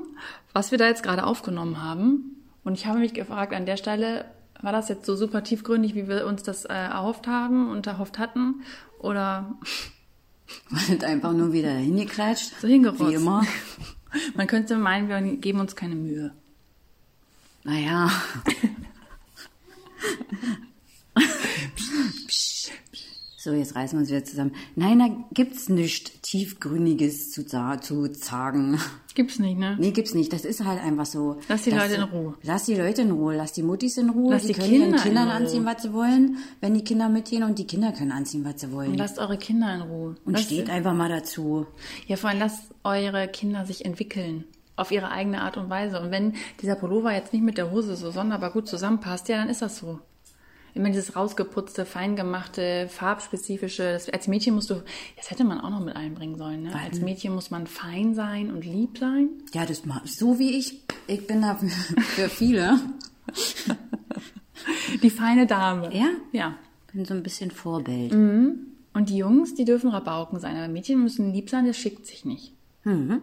was 0.53 0.71
wir 0.71 0.77
da 0.77 0.87
jetzt 0.87 1.03
gerade 1.03 1.25
aufgenommen 1.25 1.83
haben. 1.83 2.37
Und 2.63 2.75
ich 2.75 2.85
habe 2.85 2.99
mich 2.99 3.13
gefragt, 3.13 3.53
an 3.53 3.65
der 3.65 3.75
Stelle, 3.75 4.25
war 4.61 4.71
das 4.71 4.89
jetzt 4.89 5.05
so 5.05 5.15
super 5.15 5.43
tiefgründig, 5.43 5.95
wie 5.95 6.07
wir 6.07 6.25
uns 6.25 6.43
das 6.43 6.65
äh, 6.65 6.73
erhofft 6.73 7.27
haben 7.27 7.69
und 7.69 7.87
erhofft 7.87 8.19
hatten? 8.19 8.63
Oder 8.99 9.55
War 10.69 10.81
das 10.89 11.03
einfach 11.03 11.33
nur 11.33 11.53
wieder 11.53 11.71
hingeklatscht? 11.71 12.59
so 12.59 12.67
hingerotzt? 12.67 13.09
Wie 13.09 13.13
immer. 13.13 13.45
Man 14.35 14.47
könnte 14.47 14.77
meinen, 14.77 15.07
wir 15.07 15.21
geben 15.37 15.61
uns 15.61 15.75
keine 15.75 15.95
Mühe. 15.95 16.33
Naja. 17.63 18.11
So, 23.43 23.53
jetzt 23.53 23.75
reißen 23.75 23.97
wir 23.97 24.01
uns 24.01 24.11
wieder 24.11 24.23
zusammen. 24.23 24.51
Nein, 24.75 24.99
da 24.99 25.07
gibt's 25.33 25.67
nichts 25.67 26.11
Tiefgründiges 26.21 27.31
zu, 27.31 27.43
zu 27.43 28.13
sagen. 28.13 28.79
Gibt's 29.15 29.39
nicht, 29.39 29.57
ne? 29.57 29.77
Nee, 29.79 29.89
gibt's 29.89 30.13
nicht. 30.13 30.31
Das 30.31 30.45
ist 30.45 30.63
halt 30.63 30.79
einfach 30.79 31.07
so. 31.07 31.39
Lass 31.49 31.63
die 31.63 31.71
Leute 31.71 31.95
in 31.95 32.03
Ruhe. 32.03 32.35
Lass 32.43 32.65
die 32.65 32.75
Leute 32.75 33.01
in 33.01 33.09
Ruhe. 33.11 33.35
Lass 33.35 33.51
die 33.53 33.63
Muttis 33.63 33.97
in 33.97 34.11
Ruhe. 34.11 34.31
Lass 34.33 34.43
die 34.43 34.49
die 34.49 34.53
können 34.53 34.71
ihren 34.71 34.81
Kinder 34.83 34.97
in 34.97 35.03
Kindern 35.03 35.27
Ruhe. 35.27 35.33
anziehen, 35.37 35.65
was 35.65 35.81
sie 35.81 35.91
wollen, 35.91 36.37
wenn 36.59 36.75
die 36.75 36.83
Kinder 36.83 37.09
mitgehen. 37.09 37.41
Und 37.43 37.57
die 37.57 37.65
Kinder 37.65 37.91
können 37.93 38.11
anziehen, 38.11 38.45
was 38.45 38.61
sie 38.61 38.71
wollen. 38.71 38.91
Und 38.91 38.97
lasst 38.99 39.17
eure 39.17 39.37
Kinder 39.39 39.73
in 39.73 39.81
Ruhe. 39.81 40.15
Und 40.23 40.33
Lasst- 40.33 40.45
steht 40.45 40.69
einfach 40.69 40.93
mal 40.93 41.09
dazu. 41.09 41.65
Ja, 42.05 42.17
vor 42.17 42.29
allem 42.29 42.39
lasst 42.39 42.61
eure 42.83 43.27
Kinder 43.27 43.65
sich 43.65 43.85
entwickeln. 43.85 44.43
Auf 44.75 44.91
ihre 44.91 45.09
eigene 45.09 45.41
Art 45.41 45.57
und 45.57 45.69
Weise. 45.69 45.99
Und 45.99 46.11
wenn 46.11 46.33
dieser 46.61 46.75
Pullover 46.75 47.11
jetzt 47.11 47.33
nicht 47.33 47.43
mit 47.43 47.57
der 47.57 47.71
Hose 47.71 47.95
so 47.95 48.11
sonderbar 48.11 48.51
gut 48.51 48.67
zusammenpasst, 48.67 49.29
ja, 49.29 49.37
dann 49.37 49.49
ist 49.49 49.63
das 49.63 49.77
so. 49.77 49.99
Immer 50.73 50.89
dieses 50.89 51.15
rausgeputzte, 51.15 51.85
feingemachte, 51.85 52.87
farbspezifische. 52.89 53.83
Das, 53.93 54.09
als 54.09 54.27
Mädchen 54.27 54.55
musst 54.55 54.69
du, 54.69 54.81
das 55.17 55.29
hätte 55.29 55.43
man 55.43 55.59
auch 55.59 55.69
noch 55.69 55.81
mit 55.81 55.95
einbringen 55.95 56.37
sollen. 56.37 56.63
Ne? 56.63 56.73
Als 56.75 56.99
Mädchen 57.01 57.33
muss 57.35 57.51
man 57.51 57.67
fein 57.67 58.15
sein 58.15 58.51
und 58.51 58.65
lieb 58.65 58.97
sein. 58.97 59.29
Ja, 59.53 59.65
das 59.65 59.85
ma- 59.85 60.01
so 60.05 60.39
wie 60.39 60.57
ich. 60.57 60.81
Ich 61.07 61.27
bin 61.27 61.41
da 61.41 61.55
für, 62.15 62.29
viele. 62.29 62.79
Die 65.01 65.09
feine 65.09 65.47
Dame. 65.47 65.93
Ja? 65.95 66.07
Ja. 66.31 66.55
Bin 66.93 67.05
so 67.05 67.13
ein 67.13 67.23
bisschen 67.23 67.51
Vorbild. 67.51 68.13
Und 68.13 69.09
die 69.09 69.17
Jungs, 69.17 69.55
die 69.55 69.65
dürfen 69.65 69.89
Rabauken 69.89 70.39
sein. 70.39 70.55
Aber 70.57 70.67
Mädchen 70.67 71.01
müssen 71.01 71.31
lieb 71.33 71.49
sein, 71.49 71.65
das 71.65 71.77
schickt 71.77 72.05
sich 72.05 72.25
nicht. 72.25 72.53
Mhm. 72.83 73.21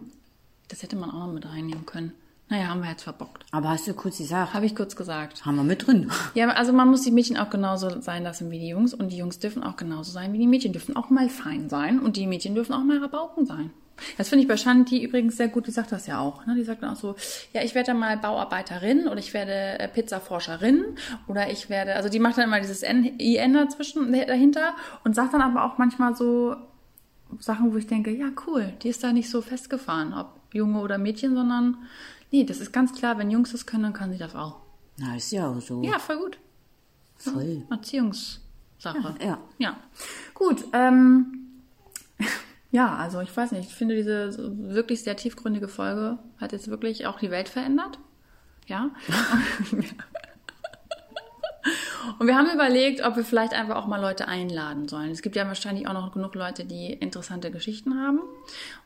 Das 0.69 0.83
hätte 0.83 0.97
man 0.97 1.11
auch 1.11 1.27
noch 1.27 1.33
mit 1.33 1.47
reinnehmen 1.47 1.87
können. 1.87 2.13
Naja, 2.51 2.69
haben 2.69 2.83
wir 2.83 2.91
jetzt 2.91 3.03
verbockt. 3.03 3.45
Aber 3.51 3.69
hast 3.69 3.87
du 3.87 3.95
kurz 3.95 4.19
gesagt, 4.19 4.55
Habe 4.55 4.65
ich 4.65 4.75
kurz 4.75 4.97
gesagt. 4.97 5.45
haben 5.45 5.57
wir 5.57 5.65
mit 5.65 5.87
drin. 5.87 6.11
Ja, 6.35 6.49
also 6.49 6.73
man 6.73 6.89
muss 6.89 7.03
die 7.03 7.11
Mädchen 7.11 7.37
auch 7.37 7.51
genauso 7.51 8.01
sein 8.01 8.23
lassen 8.23 8.51
wie 8.51 8.59
die 8.59 8.69
Jungs 8.69 8.95
und 8.95 9.13
die 9.13 9.19
Jungs 9.19 9.39
dürfen 9.39 9.63
auch 9.63 9.77
genauso 9.77 10.13
sein 10.13 10.33
wie 10.33 10.39
die 10.39 10.47
Mädchen, 10.47 10.73
dürfen 10.73 10.97
auch 10.97 11.11
mal 11.11 11.29
fein 11.29 11.69
sein 11.69 12.01
und 12.01 12.17
die 12.17 12.27
Mädchen 12.27 12.55
dürfen 12.55 12.73
auch 12.73 12.85
mal 12.85 12.99
Rabauken 12.99 13.45
sein. 13.45 13.71
Das 14.17 14.29
finde 14.29 14.43
ich 14.43 14.49
bei 14.49 14.57
Shanti 14.57 15.03
übrigens 15.03 15.37
sehr 15.37 15.49
gut, 15.49 15.67
die 15.67 15.73
sagt 15.73 15.91
das 15.93 16.07
ja 16.07 16.21
auch. 16.21 16.47
Ne? 16.47 16.55
Die 16.55 16.63
sagt 16.63 16.83
dann 16.83 16.91
auch 16.91 16.97
so, 16.97 17.17
ja, 17.53 17.63
ich 17.63 17.75
werde 17.75 17.89
dann 17.89 17.99
mal 17.99 18.17
Bauarbeiterin 18.17 19.09
oder 19.09 19.19
ich 19.19 19.35
werde 19.35 19.79
äh, 19.81 19.89
Pizzaforscherin 19.89 20.85
oder 21.27 21.51
ich 21.51 21.69
werde, 21.69 21.97
also 21.97 22.09
die 22.09 22.21
macht 22.21 22.39
dann 22.39 22.45
immer 22.45 22.61
dieses 22.61 22.83
IN 22.83 23.53
dazwischen, 23.55 24.13
dahinter 24.13 24.75
und 25.05 25.15
sagt 25.15 25.35
dann 25.35 25.43
aber 25.43 25.65
auch 25.65 25.79
manchmal 25.79 26.15
so 26.15 26.57
Sachen, 27.41 27.73
wo 27.73 27.77
ich 27.77 27.87
denke, 27.87 28.11
ja, 28.11 28.29
cool, 28.47 28.73
die 28.83 28.89
ist 28.89 29.03
da 29.05 29.13
nicht 29.13 29.29
so 29.29 29.43
festgefahren, 29.43 30.15
ob 30.15 30.39
Junge 30.53 30.81
oder 30.81 30.97
Mädchen, 30.97 31.35
sondern 31.35 31.77
nee, 32.31 32.45
das 32.45 32.61
ist 32.61 32.73
ganz 32.73 32.95
klar, 32.95 33.19
wenn 33.19 33.31
Jungs 33.31 33.53
das 33.53 33.67
können, 33.67 33.85
dann 33.85 33.93
kann 33.93 34.12
sie 34.12 34.19
das 34.19 34.35
auch. 34.35 34.61
Na, 34.97 35.17
ist 35.17 35.31
ja 35.31 35.49
auch 35.49 35.61
so. 35.61 35.83
Ja, 35.83 35.99
voll 35.99 36.19
gut. 36.19 36.38
Voll. 37.17 37.64
Erziehungssache. 37.71 39.14
Ja. 39.21 39.38
Ja. 39.59 39.77
Gut. 40.35 40.64
Ähm, 40.73 41.62
ja, 42.71 42.97
also 42.97 43.21
ich 43.21 43.37
weiß 43.37 43.53
nicht, 43.53 43.69
ich 43.69 43.75
finde 43.75 43.97
diese 43.97 44.53
wirklich 44.73 45.03
sehr 45.03 45.17
tiefgründige 45.17 45.69
Folge 45.69 46.19
hat 46.38 46.53
jetzt 46.53 46.69
wirklich 46.69 47.07
auch 47.07 47.19
die 47.19 47.31
Welt 47.31 47.49
verändert. 47.49 47.99
Ja. 48.67 48.91
Und 52.18 52.27
wir 52.27 52.37
haben 52.37 52.49
überlegt, 52.53 53.05
ob 53.05 53.16
wir 53.16 53.25
vielleicht 53.25 53.53
einfach 53.55 53.77
auch 53.77 53.87
mal 53.87 54.01
Leute 54.01 54.29
einladen 54.29 54.88
sollen. 54.88 55.11
Es 55.11 55.23
gibt 55.23 55.37
ja 55.37 55.47
wahrscheinlich 55.47 55.87
auch 55.87 55.92
noch 55.92 56.12
genug 56.12 56.35
Leute, 56.35 56.64
die 56.64 56.92
interessante 56.92 57.51
Geschichten 57.51 58.01
haben. 58.01 58.21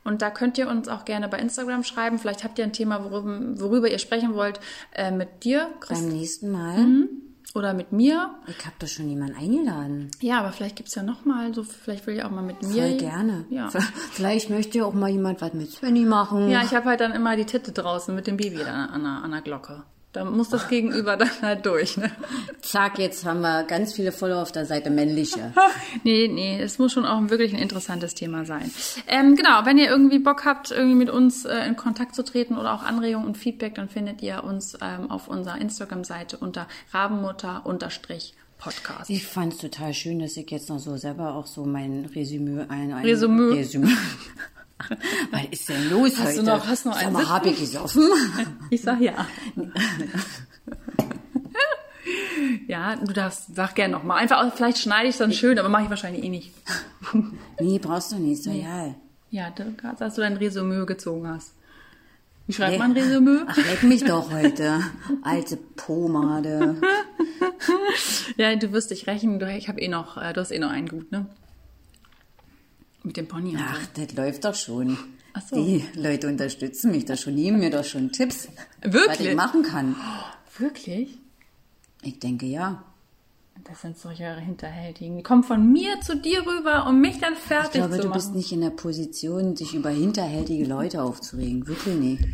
Und 0.04 0.22
da 0.22 0.30
könnt 0.30 0.58
ihr 0.58 0.68
uns 0.68 0.88
auch 0.88 1.04
gerne 1.04 1.28
bei 1.28 1.38
Instagram 1.38 1.84
schreiben. 1.84 2.18
Vielleicht 2.18 2.44
habt 2.44 2.58
ihr 2.58 2.64
ein 2.64 2.72
Thema, 2.72 3.04
worüber, 3.04 3.60
worüber 3.60 3.90
ihr 3.90 3.98
sprechen 3.98 4.34
wollt, 4.34 4.60
äh, 4.94 5.10
mit 5.10 5.44
dir, 5.44 5.68
Chris, 5.80 6.00
Beim 6.00 6.08
nächsten 6.08 6.50
Mal. 6.50 6.78
Mhm. 6.78 7.08
oder 7.54 7.74
mit 7.74 7.92
mir. 7.92 8.34
Ich 8.46 8.64
habe 8.64 8.74
doch 8.78 8.88
schon 8.88 9.08
jemanden 9.08 9.36
eingeladen. 9.36 10.10
Ja, 10.20 10.40
aber 10.40 10.52
vielleicht 10.52 10.76
gibt's 10.76 10.94
ja 10.94 11.02
noch 11.02 11.24
mal, 11.24 11.52
so 11.54 11.62
vielleicht 11.62 12.06
will 12.06 12.16
ich 12.16 12.24
auch 12.24 12.30
mal 12.30 12.42
mit 12.42 12.62
mir. 12.62 12.88
Voll 12.88 12.96
gerne. 12.96 13.44
Ja. 13.50 13.68
Vielleicht 14.12 14.48
möchte 14.50 14.78
ja 14.78 14.84
auch 14.84 14.94
mal 14.94 15.10
jemand 15.10 15.40
was 15.42 15.52
mit 15.52 15.70
Svenny 15.70 16.04
machen. 16.04 16.48
Ja, 16.50 16.62
ich 16.62 16.74
habe 16.74 16.86
halt 16.86 17.00
dann 17.00 17.12
immer 17.12 17.36
die 17.36 17.44
Titte 17.44 17.72
draußen 17.72 18.14
mit 18.14 18.26
dem 18.26 18.36
Baby 18.36 18.58
da 18.58 18.86
an 18.86 19.02
der, 19.02 19.22
an 19.22 19.30
der 19.30 19.42
Glocke. 19.42 19.82
Da 20.12 20.24
muss 20.26 20.50
das 20.50 20.68
Gegenüber 20.68 21.16
dann 21.16 21.30
halt 21.40 21.64
durch. 21.64 21.96
Ne? 21.96 22.10
Zack, 22.60 22.98
jetzt 22.98 23.24
haben 23.24 23.40
wir 23.40 23.64
ganz 23.64 23.94
viele 23.94 24.12
Follower 24.12 24.42
auf 24.42 24.52
der 24.52 24.66
Seite 24.66 24.90
männliche. 24.90 25.52
Nee, 26.04 26.28
nee, 26.28 26.60
es 26.60 26.78
muss 26.78 26.92
schon 26.92 27.04
auch 27.04 27.20
wirklich 27.28 27.52
ein 27.52 27.60
interessantes 27.60 28.14
Thema 28.14 28.44
sein. 28.44 28.70
Ähm, 29.06 29.36
genau, 29.36 29.64
wenn 29.64 29.78
ihr 29.78 29.88
irgendwie 29.88 30.18
Bock 30.18 30.44
habt, 30.44 30.70
irgendwie 30.70 30.96
mit 30.96 31.10
uns 31.10 31.44
äh, 31.44 31.66
in 31.66 31.76
Kontakt 31.76 32.14
zu 32.14 32.24
treten 32.24 32.56
oder 32.56 32.74
auch 32.74 32.82
Anregungen 32.82 33.26
und 33.26 33.36
Feedback, 33.36 33.74
dann 33.76 33.88
findet 33.88 34.22
ihr 34.22 34.42
uns 34.42 34.76
ähm, 34.80 35.10
auf 35.10 35.28
unserer 35.28 35.60
Instagram-Seite 35.60 36.38
unter 36.38 36.66
rabenmutter-podcast. 36.92 39.10
Ich 39.10 39.26
fand 39.26 39.52
es 39.52 39.58
total 39.60 39.94
schön, 39.94 40.18
dass 40.18 40.36
ich 40.36 40.50
jetzt 40.50 40.68
noch 40.70 40.80
so 40.80 40.96
selber 40.96 41.34
auch 41.34 41.46
so 41.46 41.64
mein 41.64 42.06
Resümee 42.14 42.64
ein, 42.68 42.92
ein 42.92 43.04
Resümee. 43.04 43.54
Resümee. 43.54 43.92
Was 45.30 45.42
ist 45.50 45.68
denn 45.68 45.90
los 45.90 46.10
Hast 46.18 46.18
du 46.20 46.40
heute? 46.40 46.42
noch- 46.44 46.66
hast 46.66 46.84
du 46.84 46.88
noch 46.90 46.96
Sag 46.96 47.04
einen 47.04 47.12
mal, 47.14 47.20
Sitz? 47.20 47.28
hab 47.30 47.46
ich 47.46 47.60
gesoffen? 47.60 48.08
Ich 48.70 48.82
sag 48.82 49.00
ja. 49.00 49.26
ja, 52.66 52.96
du 52.96 53.12
darfst, 53.12 53.54
sag 53.54 53.74
gerne 53.74 53.92
nochmal. 53.92 54.18
Einfach, 54.20 54.52
vielleicht 54.54 54.78
schneide 54.78 55.08
ich 55.08 55.16
dann 55.16 55.32
schön, 55.32 55.58
aber 55.58 55.68
mache 55.68 55.84
ich 55.84 55.90
wahrscheinlich 55.90 56.24
eh 56.24 56.28
nicht. 56.28 56.52
nee, 57.60 57.78
brauchst 57.78 58.12
du 58.12 58.16
nicht, 58.16 58.46
doch 58.46 58.52
egal. 58.52 58.94
Ja, 59.30 59.50
du- 59.50 59.74
dass 59.98 60.14
du 60.14 60.20
dein 60.20 60.36
Resümee 60.36 60.84
gezogen 60.86 61.28
hast. 61.28 61.54
Wie 62.46 62.52
schreibt 62.52 62.72
Nee. 62.72 62.78
man 62.78 62.92
Resümee? 62.92 63.40
Ach, 63.46 63.56
leck 63.56 63.82
mich 63.84 64.04
doch 64.04 64.30
heute. 64.32 64.80
Alte 65.22 65.56
Pomade. 65.56 66.76
Ja, 68.36 68.54
du 68.56 68.72
wirst 68.72 68.90
dich 68.90 69.06
rächen. 69.06 69.38
Du, 69.38 69.46
ich 69.48 69.68
habe 69.68 69.80
eh 69.80 69.86
noch, 69.88 70.16
äh, 70.16 70.32
du 70.32 70.40
hast 70.40 70.50
eh 70.50 70.58
noch 70.58 70.70
einen 70.70 70.88
gut, 70.88 71.12
ne? 71.12 71.26
Mit 73.04 73.16
dem 73.16 73.26
Pony. 73.28 73.52
so. 73.52 73.58
Ach, 73.60 73.86
das 73.94 74.12
läuft 74.14 74.44
doch 74.44 74.54
schon. 74.54 74.96
Ach 75.34 75.42
so. 75.48 75.56
Die 75.56 75.84
Leute 75.94 76.28
unterstützen 76.28 76.90
mich 76.90 77.04
doch 77.06 77.16
schon, 77.16 77.36
geben 77.36 77.58
mir 77.58 77.70
doch 77.70 77.84
schon 77.84 78.12
Tipps, 78.12 78.48
was 78.82 78.92
Wirklich? 78.92 79.28
ich 79.28 79.34
machen 79.34 79.62
kann. 79.62 79.96
Wirklich? 80.58 81.18
Ich 82.02 82.18
denke 82.18 82.46
ja. 82.46 82.84
Das 83.64 83.80
sind 83.82 83.96
solche 83.98 84.34
Hinterhältigen. 84.36 85.16
Die 85.18 85.22
kommen 85.22 85.44
von 85.44 85.72
mir 85.72 86.00
zu 86.00 86.16
dir 86.16 86.44
rüber, 86.46 86.86
um 86.88 87.00
mich 87.00 87.18
dann 87.18 87.34
Ich 87.34 87.38
fertig 87.38 87.72
glaube, 87.74 87.96
zu 87.96 88.02
du 88.02 88.08
machen. 88.08 88.18
bist 88.18 88.34
nicht 88.34 88.52
in 88.52 88.60
der 88.60 88.70
Position, 88.70 89.56
sich 89.56 89.74
über 89.74 89.90
hinterhältige 89.90 90.64
Leute 90.64 91.02
aufzuregen. 91.02 91.66
Wirklich 91.66 91.94
nicht. 91.96 92.24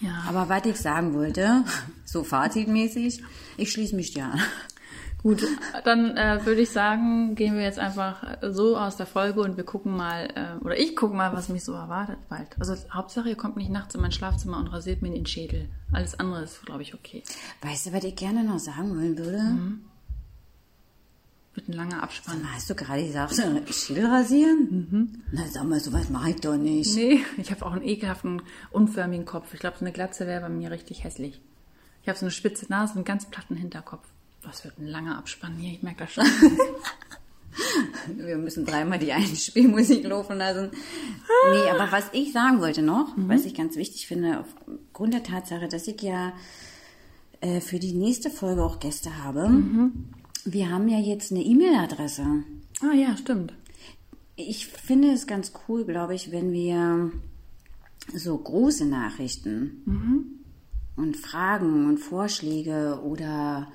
ja. 0.00 0.24
Aber 0.28 0.48
was 0.48 0.66
ich 0.66 0.76
sagen 0.76 1.14
wollte, 1.14 1.64
so 2.04 2.22
fazitmäßig, 2.22 3.22
ich 3.56 3.72
schließe 3.72 3.96
mich 3.96 4.12
dir 4.14 4.26
an. 4.26 4.40
Gut, 5.22 5.44
dann 5.84 6.16
äh, 6.16 6.44
würde 6.46 6.60
ich 6.60 6.70
sagen, 6.70 7.34
gehen 7.34 7.54
wir 7.54 7.62
jetzt 7.62 7.78
einfach 7.78 8.38
so 8.42 8.76
aus 8.76 8.96
der 8.96 9.06
Folge 9.06 9.40
und 9.40 9.56
wir 9.56 9.64
gucken 9.64 9.96
mal, 9.96 10.28
äh, 10.34 10.64
oder 10.64 10.78
ich 10.78 10.94
gucke 10.94 11.14
mal, 11.14 11.32
was 11.32 11.48
mich 11.48 11.64
so 11.64 11.72
erwartet 11.72 12.18
bald. 12.28 12.56
Also 12.60 12.74
Hauptsache, 12.92 13.28
ihr 13.28 13.36
kommt 13.36 13.56
nicht 13.56 13.70
nachts 13.70 13.96
in 13.96 14.00
mein 14.00 14.12
Schlafzimmer 14.12 14.58
und 14.58 14.68
rasiert 14.68 15.02
mir 15.02 15.10
den 15.10 15.26
Schädel. 15.26 15.68
Alles 15.92 16.18
andere 16.20 16.44
ist, 16.44 16.64
glaube 16.64 16.82
ich, 16.82 16.94
okay. 16.94 17.24
Weißt 17.62 17.86
du, 17.86 17.92
was 17.92 18.04
ich 18.04 18.14
gerne 18.14 18.44
noch 18.44 18.60
sagen 18.60 18.90
wollen 18.90 19.18
würde? 19.18 19.38
Mhm. 19.42 19.80
Wird 21.54 21.68
ein 21.68 21.72
langer 21.72 22.04
Abspann. 22.04 22.40
Hast 22.54 22.70
du 22.70 22.76
gerade 22.76 23.04
gesagt, 23.04 23.34
Schädel 23.74 24.06
rasieren? 24.06 25.24
Na, 25.32 25.42
sag 25.50 25.64
mal, 25.64 25.80
sowas 25.80 26.10
mache 26.10 26.30
ich 26.30 26.36
doch 26.36 26.56
nicht. 26.56 26.94
Nee, 26.94 27.24
ich 27.38 27.50
habe 27.50 27.66
auch 27.66 27.72
einen 27.72 27.82
ekelhaften, 27.82 28.40
unförmigen 28.70 29.26
Kopf. 29.26 29.52
Ich 29.52 29.58
glaube, 29.58 29.76
so 29.76 29.84
eine 29.84 29.92
Glatze 29.92 30.28
wäre 30.28 30.42
bei 30.42 30.48
mir 30.48 30.70
richtig 30.70 31.02
hässlich. 31.02 31.40
Ich 32.02 32.02
Ich 32.02 32.08
habe 32.08 32.18
so 32.18 32.26
eine 32.26 32.30
spitze 32.30 32.66
Nase 32.70 32.92
und 32.92 32.98
einen 32.98 33.04
ganz 33.04 33.26
platten 33.26 33.56
Hinterkopf. 33.56 34.06
Das 34.42 34.64
wird 34.64 34.78
ein 34.78 34.86
langer 34.86 35.18
Abspann 35.18 35.56
hier, 35.56 35.72
ich 35.72 35.82
merke 35.82 36.04
das 36.04 36.12
schon. 36.12 36.24
Wir 38.16 38.36
müssen 38.36 38.64
dreimal 38.64 38.98
die 38.98 39.12
Einspielmusik 39.12 40.04
laufen 40.04 40.38
lassen. 40.38 40.70
Nee, 41.50 41.70
aber 41.70 41.90
was 41.90 42.04
ich 42.12 42.32
sagen 42.32 42.60
wollte 42.60 42.82
noch, 42.82 43.12
was 43.16 43.44
ich 43.44 43.54
ganz 43.54 43.76
wichtig 43.76 44.06
finde, 44.06 44.40
aufgrund 44.40 45.14
der 45.14 45.22
Tatsache, 45.22 45.68
dass 45.68 45.88
ich 45.88 46.00
ja 46.02 46.32
äh, 47.40 47.60
für 47.60 47.78
die 47.78 47.94
nächste 47.94 48.30
Folge 48.30 48.62
auch 48.62 48.80
Gäste 48.80 49.22
habe. 49.24 49.50
Wir 50.44 50.70
haben 50.70 50.88
ja 50.88 50.98
jetzt 50.98 51.32
eine 51.32 51.42
E-Mail-Adresse. 51.42 52.44
Ah 52.80 52.94
ja, 52.94 53.16
stimmt. 53.16 53.52
Ich 54.36 54.66
finde 54.66 55.10
es 55.10 55.26
ganz 55.26 55.52
cool, 55.66 55.84
glaube 55.84 56.14
ich, 56.14 56.30
wenn 56.30 56.52
wir 56.52 57.10
so 58.14 58.38
große 58.38 58.86
Nachrichten 58.86 60.40
und 60.96 61.16
Fragen 61.16 61.86
und 61.86 61.98
Vorschläge 61.98 63.00
oder 63.02 63.70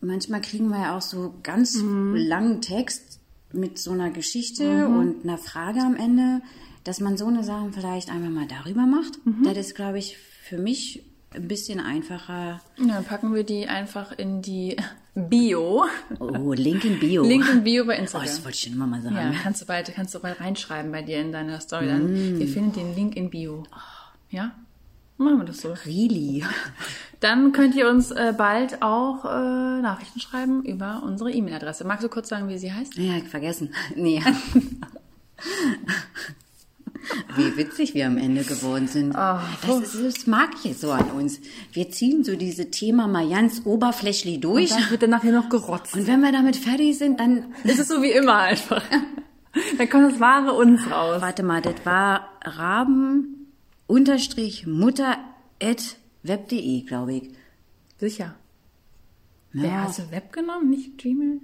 manchmal 0.00 0.40
kriegen 0.40 0.68
wir 0.68 0.78
ja 0.80 0.96
auch 0.96 1.02
so 1.02 1.34
ganz 1.42 1.78
langen 1.82 2.60
Text 2.60 3.20
mit 3.52 3.78
so 3.78 3.92
einer 3.92 4.10
Geschichte 4.10 4.86
und 4.88 5.24
einer 5.24 5.38
Frage 5.38 5.80
am 5.80 5.96
Ende, 5.96 6.40
dass 6.84 7.00
man 7.00 7.16
so 7.16 7.26
eine 7.26 7.42
Sachen 7.44 7.72
vielleicht 7.72 8.10
einfach 8.10 8.30
mal 8.30 8.46
darüber 8.46 8.86
macht. 8.86 9.18
Das 9.44 9.56
ist, 9.58 9.74
glaube 9.74 9.98
ich, 9.98 10.16
für 10.16 10.58
mich 10.58 11.02
ein 11.34 11.46
bisschen 11.48 11.80
einfacher. 11.80 12.60
Dann 12.78 13.04
packen 13.04 13.34
wir 13.34 13.44
die 13.44 13.66
einfach 13.66 14.12
in 14.12 14.40
die 14.42 14.76
Bio. 15.14 15.84
Oh, 16.20 16.52
Link 16.54 16.84
in 16.84 16.98
Bio. 17.00 17.22
Link 17.24 17.48
in 17.50 17.64
Bio 17.64 17.84
bei 17.84 17.96
Oh, 17.98 18.00
Instagram. 18.02 18.26
das 18.26 18.44
wollte 18.44 18.54
ich 18.56 18.62
schon 18.62 18.72
immer 18.74 18.86
mal 18.86 19.02
sagen. 19.02 19.16
Ja, 19.16 19.32
kannst 19.42 19.60
du 19.62 19.66
bald, 19.66 19.92
kannst 19.94 20.14
du 20.14 20.20
bald 20.20 20.40
reinschreiben 20.40 20.90
bei 20.92 21.02
dir 21.02 21.20
in 21.20 21.32
deiner 21.32 21.60
Story. 21.60 21.86
Dann, 21.86 22.38
wir 22.38 22.48
finden 22.48 22.72
den 22.72 22.94
Link 22.94 23.16
in 23.16 23.28
Bio. 23.30 23.64
Ja? 24.30 24.52
Machen 25.18 25.38
wir 25.38 25.44
das 25.44 25.60
so. 25.60 25.74
Really? 25.84 26.44
Dann 27.18 27.50
könnt 27.50 27.74
ihr 27.74 27.88
uns 27.88 28.12
äh, 28.12 28.32
bald 28.36 28.82
auch 28.82 29.24
äh, 29.24 29.82
Nachrichten 29.82 30.20
schreiben 30.20 30.62
über 30.62 31.02
unsere 31.04 31.32
E-Mail-Adresse. 31.32 31.84
Magst 31.84 32.04
du 32.04 32.08
kurz 32.08 32.28
sagen, 32.28 32.48
wie 32.48 32.56
sie 32.56 32.72
heißt? 32.72 32.96
Ja, 32.96 33.18
vergessen. 33.28 33.74
Nee. 33.96 34.22
Wie 37.36 37.56
witzig 37.56 37.94
wir 37.94 38.06
am 38.06 38.18
Ende 38.18 38.42
geworden 38.42 38.86
sind. 38.86 39.16
Ah, 39.16 39.42
das, 39.66 39.94
ist, 39.94 40.18
das 40.18 40.26
mag 40.26 40.50
ich 40.62 40.76
so 40.76 40.90
an 40.92 41.10
uns. 41.12 41.40
Wir 41.72 41.90
ziehen 41.90 42.22
so 42.22 42.36
diese 42.36 42.70
Thema 42.70 43.06
mal 43.06 43.28
ganz 43.28 43.62
oberflächlich 43.64 44.40
durch. 44.40 44.70
Dann 44.70 44.90
wird 44.90 45.02
dann 45.02 45.10
nachher 45.10 45.32
noch 45.32 45.48
gerotzt. 45.48 45.94
Und 45.96 46.06
wenn 46.06 46.20
wir 46.20 46.32
damit 46.32 46.56
fertig 46.56 46.98
sind, 46.98 47.18
dann. 47.18 47.54
Es 47.64 47.78
ist 47.78 47.88
so 47.88 48.02
wie 48.02 48.10
immer 48.10 48.36
einfach. 48.36 48.82
Dann 49.78 49.88
kommt 49.88 50.12
das 50.12 50.20
wahre 50.20 50.52
uns 50.52 50.88
raus. 50.90 51.22
Warte 51.22 51.42
mal, 51.42 51.62
das 51.62 51.76
war 51.84 52.28
raben 52.42 53.37
unterstrich 53.88 54.66
mutter 54.68 55.18
at 55.60 55.96
web.de, 56.22 56.82
glaube 56.82 57.14
ich. 57.14 57.30
Sicher. 57.98 58.36
Ja. 59.52 59.62
Wer 59.62 59.82
hast 59.82 59.98
du 59.98 60.10
Web 60.12 60.32
genommen, 60.32 60.70
nicht 60.70 60.98
Gmail? 60.98 61.40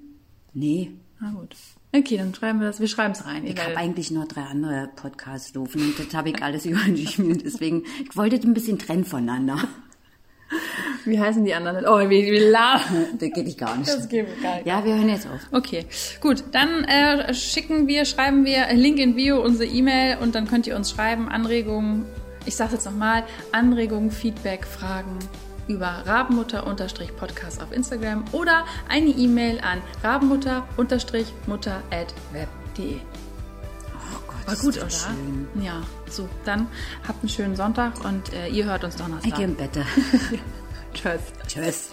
Nee. 0.53 0.93
Na 1.21 1.33
gut. 1.33 1.57
Okay, 1.93 2.17
dann 2.17 2.35
schreiben 2.35 2.61
wir 2.61 2.67
das. 2.69 2.81
Wir 2.81 2.89
schreiben 2.89 3.13
es 3.13 3.25
rein. 3.25 3.47
Ich 3.47 3.59
habe 3.61 3.77
eigentlich 3.77 4.11
noch 4.11 4.29
drei 4.29 4.43
andere 4.43 4.91
Podcasts 4.95 5.55
laufen 5.55 5.81
und 5.81 5.99
das 5.99 6.15
habe 6.15 6.31
ich 6.31 6.43
alles 6.43 6.67
über 6.67 6.81
Gmail. 6.81 7.39
Deswegen, 7.39 7.85
ich 8.03 8.17
wollte 8.17 8.37
ein 8.37 8.55
bisschen 8.55 8.79
trennen 8.79 9.05
voneinander. 9.05 9.59
Wie 11.05 11.19
heißen 11.19 11.45
die 11.45 11.55
anderen? 11.55 11.87
Oh, 11.87 11.99
wie, 12.09 12.31
wie 12.31 12.39
lachen. 12.39 13.07
Das 13.19 13.31
geht 13.31 13.49
ich 13.49 13.59
gar 13.59 13.77
nicht. 13.77 13.89
Das 13.89 14.09
geht 14.09 14.27
gar 14.43 14.57
nicht. 14.57 14.67
Ja, 14.67 14.85
wir 14.85 14.95
hören 14.95 15.09
jetzt 15.09 15.27
auf. 15.27 15.41
Okay, 15.53 15.87
gut. 16.21 16.45
Dann 16.53 16.85
äh, 16.85 17.35
schicken 17.35 17.89
wir, 17.89 18.05
schreiben 18.05 18.45
wir 18.45 18.73
Link 18.73 18.99
in 18.99 19.15
Bio, 19.15 19.43
unsere 19.43 19.69
E-Mail 19.69 20.19
und 20.19 20.35
dann 20.35 20.47
könnt 20.47 20.67
ihr 20.67 20.77
uns 20.77 20.91
schreiben, 20.91 21.29
Anregungen. 21.29 22.07
Ich 22.47 22.57
sage 22.57 22.73
jetzt 22.75 22.85
nochmal, 22.87 23.25
Anregungen, 23.53 24.11
Feedback, 24.11 24.67
Fragen 24.67 25.19
über 25.67 26.03
rabenmutter-podcast 26.05 27.63
auf 27.63 27.73
Instagram 27.73 28.23
oder 28.33 28.65
eine 28.89 29.07
E-Mail 29.09 29.61
an 29.61 29.81
rabenmutter-mutter@web.de. 30.03 32.97
Oh 32.97 34.21
Gott, 34.27 34.47
War 34.47 34.57
gut, 34.57 34.77
oder? 34.77 34.91
Schön. 34.91 35.49
Ja, 35.63 35.81
so. 36.11 36.29
Dann 36.45 36.67
habt 37.09 37.23
einen 37.23 37.31
schönen 37.31 37.57
Sonntag 37.57 38.05
und 38.05 38.31
äh, 38.35 38.49
ihr 38.49 38.67
hört 38.67 38.85
uns 38.85 38.97
Ich 38.97 39.01
Donnerstag. 39.01 39.35
gehe 39.37 39.45
im 39.47 39.55
Bett. 39.55 39.71
Tschüss. 40.95 41.21
Tschüss. 41.47 41.89